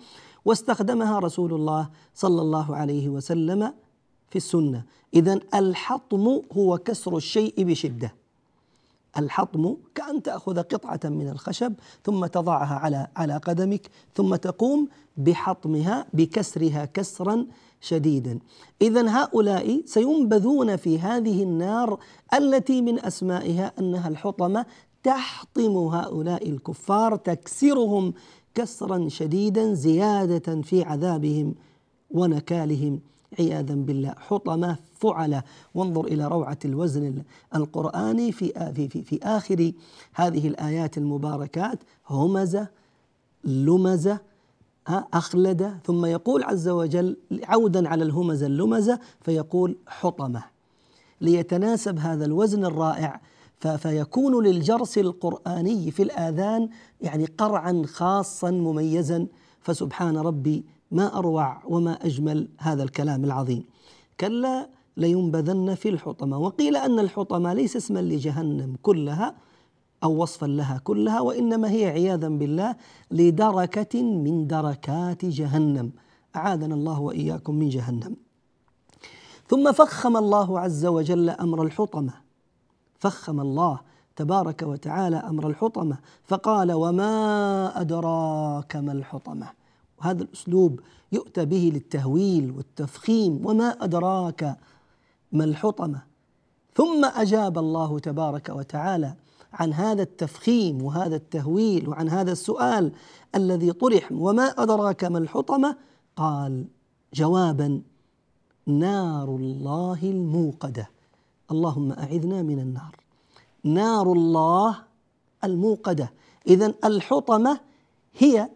واستخدمها 0.44 1.18
رسول 1.18 1.54
الله 1.54 1.90
صلى 2.14 2.42
الله 2.42 2.76
عليه 2.76 3.08
وسلم 3.08 3.72
في 4.30 4.36
السنة. 4.36 4.84
إذا 5.14 5.40
الحطم 5.54 6.40
هو 6.52 6.78
كسر 6.78 7.16
الشيء 7.16 7.64
بشدة. 7.64 8.19
الحطم 9.18 9.76
كأن 9.94 10.22
تأخذ 10.22 10.58
قطعة 10.58 11.00
من 11.04 11.28
الخشب 11.28 11.74
ثم 12.04 12.26
تضعها 12.26 12.74
على 12.74 13.06
على 13.16 13.36
قدمك 13.36 13.90
ثم 14.14 14.34
تقوم 14.36 14.88
بحطمها 15.16 16.06
بكسرها 16.12 16.84
كسرا 16.84 17.46
شديدا. 17.80 18.38
إذا 18.82 19.08
هؤلاء 19.08 19.82
سينبذون 19.86 20.76
في 20.76 20.98
هذه 20.98 21.42
النار 21.42 21.98
التي 22.34 22.82
من 22.82 23.04
أسمائها 23.04 23.72
أنها 23.78 24.08
الحطمة. 24.08 24.66
تحطم 25.02 25.76
هؤلاء 25.76 26.48
الكفار 26.48 27.16
تكسرهم 27.16 28.14
كسرا 28.54 29.08
شديدا 29.08 29.74
زيادة 29.74 30.62
في 30.62 30.82
عذابهم 30.82 31.54
ونكالهم. 32.10 33.00
عياذا 33.38 33.74
بالله. 33.74 34.14
حطمة 34.18 34.76
فعلة 34.94 35.42
وانظر 35.74 36.04
إلى 36.04 36.28
روعة 36.28 36.58
الوزن 36.64 37.22
القرآني 37.54 38.32
في, 38.32 38.72
في, 38.74 38.88
في, 38.88 39.02
في 39.02 39.18
آخر 39.22 39.72
هذه 40.14 40.48
الآيات 40.48 40.98
المباركات. 40.98 41.78
همزة 42.08 42.68
لمزة 43.44 44.20
أخلد. 45.14 45.78
ثم 45.84 46.06
يقول 46.06 46.42
عز 46.42 46.68
وجل 46.68 47.16
عودا 47.44 47.88
على 47.88 48.04
الهمزة 48.04 48.46
اللمزة 48.46 48.98
فيقول 49.20 49.76
حطمة. 49.86 50.44
ليتناسب 51.20 51.98
هذا 51.98 52.24
الوزن 52.24 52.64
الرائع 52.64 53.20
فيكون 53.76 54.46
للجرس 54.46 54.98
القرآني 54.98 55.90
في 55.90 56.02
الآذان 56.02 56.68
يعني 57.00 57.24
قرعا 57.24 57.82
خاصا 57.86 58.50
مميزا. 58.50 59.26
فسبحان 59.60 60.16
ربي 60.16 60.64
ما 60.90 61.18
أروع 61.18 61.62
وما 61.64 61.92
أجمل 61.92 62.48
هذا 62.58 62.82
الكلام 62.82 63.24
العظيم. 63.24 63.64
كلا 64.20 64.68
لينبذن 64.96 65.74
في 65.74 65.88
الحطمة. 65.88 66.38
وقيل 66.38 66.76
أن 66.76 66.98
الحطمة 66.98 67.52
ليس 67.52 67.76
اسما 67.76 67.98
لجهنم 67.98 68.76
كلها 68.82 69.34
أو 70.04 70.22
وصفا 70.22 70.46
لها 70.46 70.80
كلها 70.84 71.20
وإنما 71.20 71.70
هي 71.70 71.86
عياذا 71.86 72.28
بالله 72.28 72.76
لدركة 73.10 74.02
من 74.02 74.46
دركات 74.46 75.24
جهنم. 75.24 75.90
أعاذنا 76.36 76.74
الله 76.74 77.00
وإياكم 77.00 77.54
من 77.54 77.68
جهنم. 77.68 78.16
ثم 79.48 79.72
فخم 79.72 80.16
الله 80.16 80.60
عز 80.60 80.86
وجل 80.86 81.30
أمر 81.30 81.62
الحطمة. 81.62 82.12
فخم 82.98 83.40
الله 83.40 83.80
تبارك 84.16 84.62
وتعالى 84.62 85.16
أمر 85.16 85.46
الحطمة. 85.46 85.98
فقال 86.24 86.72
وما 86.72 87.80
أدراك 87.80 88.76
ما 88.76 88.92
الحطمة؟ 88.92 89.59
وهذا 90.00 90.22
الأسلوب 90.22 90.80
يؤتى 91.12 91.44
به 91.44 91.70
للتهويل 91.74 92.50
والتفخيم 92.50 93.46
وما 93.46 93.84
أدراك 93.84 94.56
ما 95.32 95.44
الحطمة. 95.44 96.02
ثم 96.74 97.04
أجاب 97.04 97.58
الله 97.58 97.98
تبارك 97.98 98.48
وتعالى 98.48 99.14
عن 99.52 99.72
هذا 99.72 100.02
التفخيم 100.02 100.82
وهذا 100.82 101.16
التهويل 101.16 101.88
وعن 101.88 102.08
هذا 102.08 102.32
السؤال 102.32 102.92
الذي 103.34 103.72
طرح 103.72 104.12
وما 104.12 104.62
أدراك 104.62 105.04
ما 105.04 105.18
الحطمة؟ 105.18 105.76
قال 106.16 106.66
جوابا 107.14 107.82
نار 108.66 109.28
الله 109.36 109.98
الموقدة. 110.02 110.90
اللهم 111.50 111.92
أعذنا 111.92 112.42
من 112.42 112.58
النار. 112.58 112.96
نار 113.64 114.12
الله 114.12 114.78
الموقدة. 115.44 116.12
إذا 116.46 116.74
الحطمة 116.84 117.60
هي 118.18 118.50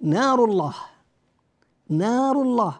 نار 0.00 0.44
الله 0.44 0.74
نار 1.88 2.42
الله. 2.42 2.78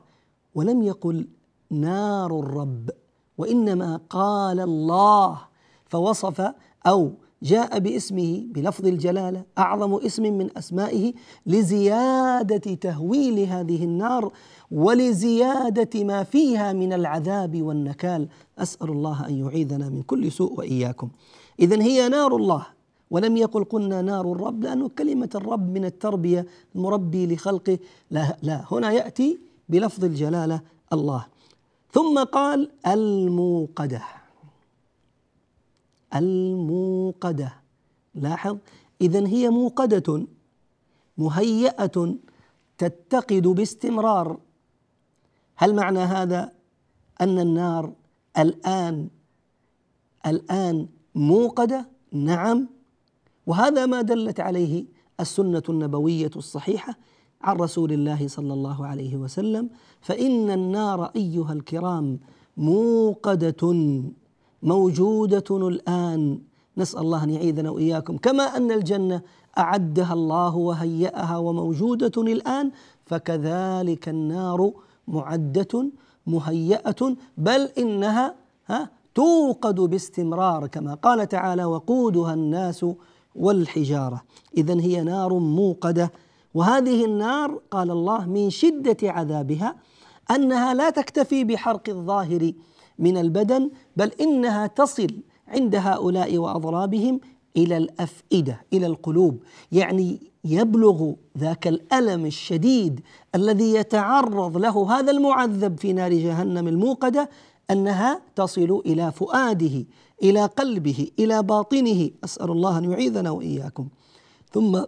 ولم 0.55 0.83
يقل 0.83 1.29
نار 1.70 2.40
الرب 2.40 2.90
وإنما 3.38 4.00
قال 4.11 4.61
الله. 4.61 5.38
فوصف 5.87 6.52
أو 6.87 7.12
جاء 7.42 7.79
باسمه 7.79 8.44
بلفظ 8.50 8.87
الجلالة 8.87 9.44
أعظم 9.59 9.94
اسم 9.94 10.22
من 10.22 10.59
أسمائه 10.59 11.14
لزيادة 11.46 12.74
تهويل 12.74 13.38
هذه 13.38 13.85
النار 13.85 14.33
ولزيادة 14.70 16.05
ما 16.05 16.22
فيها 16.22 16.72
من 16.72 16.92
العذاب 16.92 17.62
والنكال. 17.62 18.29
أسأل 18.59 18.90
الله 18.90 19.29
أن 19.29 19.46
يعيذنا 19.46 19.88
من 19.88 20.02
كل 20.02 20.33
سوء 20.33 20.59
وإياكم. 20.59 21.09
اذا 21.61 21.83
هي 21.83 22.09
نار 22.09 22.37
الله. 22.37 22.66
ولم 23.10 23.36
يقل 23.36 23.64
قلنا 23.64 24.02
نار 24.02 24.32
الرب 24.32 24.64
لأنه 24.64 24.88
كلمة 24.88 25.30
الرب 25.34 25.70
من 25.70 25.84
التربية 25.84 26.46
المربي 26.74 27.34
لخلقه. 27.34 27.78
لا, 28.10 28.36
لا 28.42 28.64
هنا 28.70 28.92
يأتي 28.92 29.38
بلفظ 29.68 30.04
الجلالة 30.04 30.60
الله. 30.92 31.26
ثم 31.92 32.24
قال 32.24 32.70
الموقدة. 32.86 34.02
الموقدة. 36.14 37.52
لاحظ؟ 38.14 38.56
إذا 39.00 39.26
هي 39.26 39.50
موقدة 39.50 40.26
مهيئة 41.18 42.14
تتقد 42.78 43.46
باستمرار. 43.46 44.38
هل 45.56 45.74
معنى 45.74 45.98
هذا 45.98 46.52
أن 47.20 47.38
النار 47.38 47.92
الآن 48.38 49.08
الآن 50.26 50.88
موقدة؟ 51.14 51.88
نعم. 52.12 52.75
وهذا 53.46 53.87
ما 53.87 54.02
دلت 54.02 54.40
عليه 54.40 54.85
السنة 55.20 55.62
النبوية 55.68 56.30
الصحيحة 56.37 56.98
عن 57.42 57.56
رسول 57.56 57.92
الله 57.92 58.28
صلى 58.28 58.52
الله 58.52 58.87
عليه 58.87 59.16
وسلم 59.16 59.70
فإن 60.00 60.50
النار 60.50 61.04
أيها 61.16 61.52
الكرام 61.52 62.18
موقدة 62.56 63.62
موجودة 64.62 65.68
الآن. 65.68 66.38
نسأل 66.78 67.00
الله 67.00 67.24
أن 67.24 67.30
يعيذنا 67.30 67.70
وإياكم. 67.70 68.16
كما 68.16 68.42
أن 68.56 68.70
الجنة 68.72 69.22
أعدها 69.59 70.12
الله 70.12 70.56
وهيأها 70.56 71.37
وموجودة 71.37 72.22
الآن 72.22 72.70
فكذلك 73.06 74.09
النار 74.09 74.72
معدة 75.09 75.90
مهيئه 76.26 77.16
بل 77.38 77.61
إنها 77.78 78.35
ها 78.66 78.90
توقد 79.14 79.80
باستمرار 79.80 80.66
كما 80.66 80.94
قال 80.94 81.28
تعالى 81.28 81.64
وقودها 81.64 82.35
الناس 82.35 82.87
والحجارة. 83.38 84.22
اذا 84.57 84.81
هي 84.81 85.03
نار 85.03 85.35
موقدة. 85.35 86.12
وهذه 86.55 87.05
النار 87.05 87.61
قال 87.70 87.90
الله 87.90 88.27
من 88.27 88.51
شدة 88.51 88.96
عذابها 89.03 89.77
أنها 90.31 90.75
لا 90.75 90.90
تكتفي 90.90 91.44
بحرق 91.44 91.88
الظاهر 91.88 92.53
من 92.99 93.16
البدن 93.18 93.70
بل 93.96 94.12
إنها 94.20 94.66
تصل 94.66 95.09
عند 95.49 95.75
هؤلاء 95.75 96.38
وأضرابهم 96.38 97.20
إلى 97.57 97.77
الأفئدة 97.77 98.61
إلى 98.72 98.87
القلوب. 98.87 99.42
يعني 99.72 100.20
يبلغ 100.44 101.12
ذاك 101.38 101.68
الألم 101.68 102.27
الشديد 102.27 103.01
الذي 103.35 103.75
يتعرض 103.75 104.57
له 104.57 104.99
هذا 104.99 105.11
المعذب 105.11 105.79
في 105.79 105.92
نار 105.92 106.12
جهنم 106.12 106.68
الموقدة 106.68 107.29
أنها 107.70 108.20
تصل 108.37 108.83
إلى 108.87 109.12
فؤاده 109.12 109.85
إلى 110.22 110.46
قلبه 110.46 111.11
إلى 111.18 111.42
باطنه. 111.42 112.11
أسأل 112.24 112.50
الله 112.50 112.79
أن 112.79 112.90
يعيذنا 112.90 113.31
وإياكم. 113.31 113.88
ثم 114.53 114.82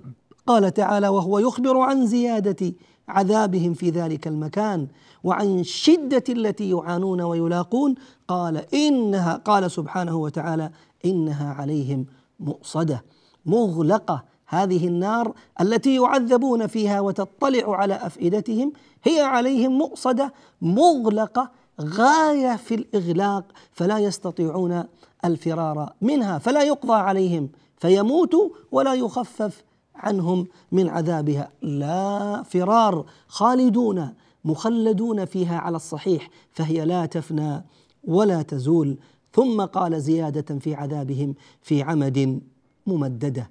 قال 0.46 0.74
تعالى 0.74 1.09
وهو 1.09 1.38
يخبر 1.38 1.78
عن 1.78 2.07
زيادة 2.07 2.72
عذابهم 3.09 3.74
في 3.74 3.90
ذلك 3.90 4.26
المكان 4.26 4.86
وعن 5.24 5.64
شدة 5.64 6.24
التي 6.28 6.70
يعانون 6.70 7.20
ويلاقون. 7.20 7.94
قال 8.28 8.74
انها 8.74 9.36
قال 9.36 9.70
سبحانه 9.70 10.16
وتعالى 10.16 10.70
إنها 11.05 11.52
عليهم 11.52 12.07
مؤصدة 12.40 13.05
مغلقة. 13.46 14.24
هذه 14.46 14.88
النار 14.88 15.34
التي 15.61 15.94
يعذبون 15.94 16.66
فيها 16.66 17.00
وتطلع 17.00 17.76
على 17.76 17.94
أفئدتهم 17.94 18.72
هي 19.05 19.20
عليهم 19.20 19.78
مؤصدة 19.78 20.32
مغلقة. 20.62 21.50
غاية 21.80 22.56
في 22.56 22.74
الإغلاق 22.74 23.44
فلا 23.72 23.98
يستطيعون 23.98 24.84
الفرار 25.24 25.92
منها 26.00 26.38
فلا 26.38 26.62
يقضى 26.62 26.94
عليهم 26.94 27.48
فيموتوا 27.76 28.48
ولا 28.72 28.94
يخفف 28.94 29.64
عنهم 29.94 30.46
من 30.72 30.88
عذابها. 30.88 31.50
لا 31.62 32.42
فرار 32.42 33.06
خالدون 33.28 34.14
مخلدون 34.44 35.24
فيها 35.24 35.58
على 35.58 35.76
الصحيح 35.76 36.30
فهي 36.52 36.84
لا 36.84 37.06
تفنى 37.06 37.64
ولا 38.04 38.42
تزول. 38.42 38.98
ثم 39.32 39.64
قال 39.64 40.02
زيادة 40.02 40.58
في 40.58 40.74
عذابهم 40.74 41.34
في 41.62 41.82
عمد 41.82 42.40
ممددة. 42.86 43.50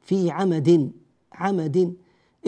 في 0.00 0.30
عمد 0.30 0.92
عمد 1.32 1.94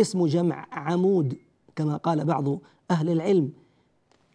اسم 0.00 0.26
جمع 0.26 0.66
عمود 0.72 1.36
كما 1.76 1.96
قال 1.96 2.24
بعض 2.24 2.58
أهل 2.90 3.10
العلم. 3.10 3.52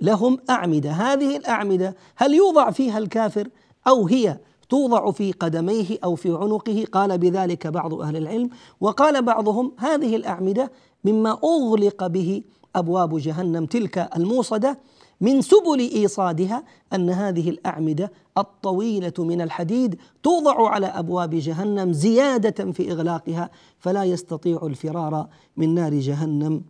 لهم 0.03 0.37
أعمدة. 0.49 0.91
هذه 0.91 1.37
الأعمدة 1.37 1.95
هل 2.15 2.33
يوضع 2.33 2.71
فيها 2.71 2.97
الكافر 2.97 3.49
أو 3.87 4.07
هي 4.07 4.39
توضع 4.69 5.11
في 5.11 5.31
قدميه 5.31 5.97
أو 6.03 6.15
في 6.15 6.29
عنقه؟ 6.29 6.85
قال 6.91 7.17
بذلك 7.17 7.67
بعض 7.67 7.93
أهل 7.93 8.17
العلم. 8.17 8.49
وقال 8.81 9.21
بعضهم 9.21 9.71
هذه 9.77 10.15
الأعمدة 10.15 10.71
مما 11.05 11.39
أغلق 11.43 12.07
به 12.07 12.43
أبواب 12.75 13.17
جهنم 13.17 13.65
تلك 13.65 14.09
الموصدة 14.17 14.79
من 15.21 15.41
سبل 15.41 15.79
إيصادها 15.79 16.63
أن 16.93 17.09
هذه 17.09 17.49
الأعمدة 17.49 18.11
الطويلة 18.37 19.13
من 19.19 19.41
الحديد 19.41 19.95
توضع 20.23 20.69
على 20.69 20.85
أبواب 20.85 21.29
جهنم 21.29 21.93
زيادة 21.93 22.71
في 22.71 22.91
إغلاقها 22.91 23.49
فلا 23.79 24.03
يستطيع 24.03 24.59
الفرار 24.63 25.27
من 25.57 25.73
نار 25.75 25.93
جهنم 25.93 26.61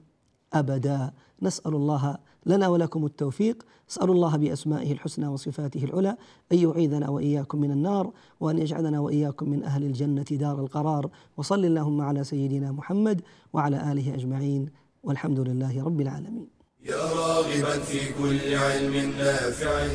أبدا. 0.53 1.11
نسأل 1.41 1.75
الله 1.75 2.17
لنا 2.45 2.67
ولكم 2.67 3.05
التوفيق. 3.05 3.63
أسأل 3.89 4.09
الله 4.09 4.37
بأسمائه 4.37 4.91
الحسنى 4.91 5.27
وصفاته 5.27 5.83
العلى 5.83 6.17
أن 6.51 6.57
يعيذنا 6.57 7.09
وإياكم 7.09 7.61
من 7.61 7.71
النار 7.71 8.11
وأن 8.39 8.57
يجعلنا 8.57 8.99
وإياكم 8.99 9.49
من 9.49 9.63
أهل 9.63 9.83
الجنة 9.83 10.25
دار 10.31 10.59
القرار. 10.59 11.09
وصل 11.37 11.65
اللهم 11.65 12.01
على 12.01 12.23
سيدنا 12.23 12.71
محمد 12.71 13.21
وعلى 13.53 13.91
آله 13.91 14.13
أجمعين. 14.13 14.69
والحمد 15.03 15.39
لله 15.39 15.83
رب 15.83 16.01
العالمين. 16.01 16.47
يا 16.85 16.95
راغبا 16.95 17.79
في 17.79 17.99
كل 18.19 18.55
علم 18.55 19.11
نافع. 19.17 19.87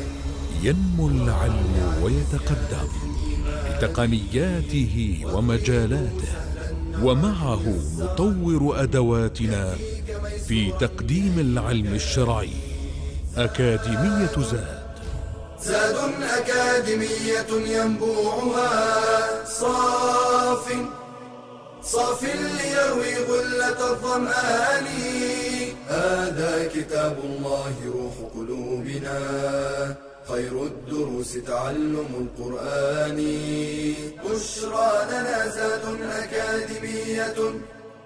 ينمو 0.63 1.07
العلم 1.07 1.73
ويتقدم 2.03 2.89
بتقنياته 3.69 5.25
ومجالاته 5.33 6.31
ومعه 7.03 7.63
نطور 7.99 8.83
أدواتنا 8.83 9.75
في 10.49 10.71
تقديم 10.71 11.39
العلم 11.39 11.93
الشرعي. 11.93 12.49
أكاديمية 13.37 14.49
زاد. 14.51 14.89
زاد 15.61 15.97
أكاديمية 16.23 17.77
ينبوعها. 17.77 19.45
صاف. 19.45 20.73
صاف 21.83 22.23
ليروي 22.23 23.15
غلة 23.15 23.91
الظمآن. 23.91 24.85
هذا 25.87 26.69
كتاب 26.75 27.17
الله 27.23 27.73
روح 27.85 28.13
قلوبنا. 28.35 29.19
خير 30.29 30.63
الدروس 30.63 31.33
تعلم 31.33 32.29
القرآن. 32.39 33.17
بشرى 34.25 34.91
لنا 35.11 35.47
زاد 35.47 35.81
أكاديمية 36.01 37.35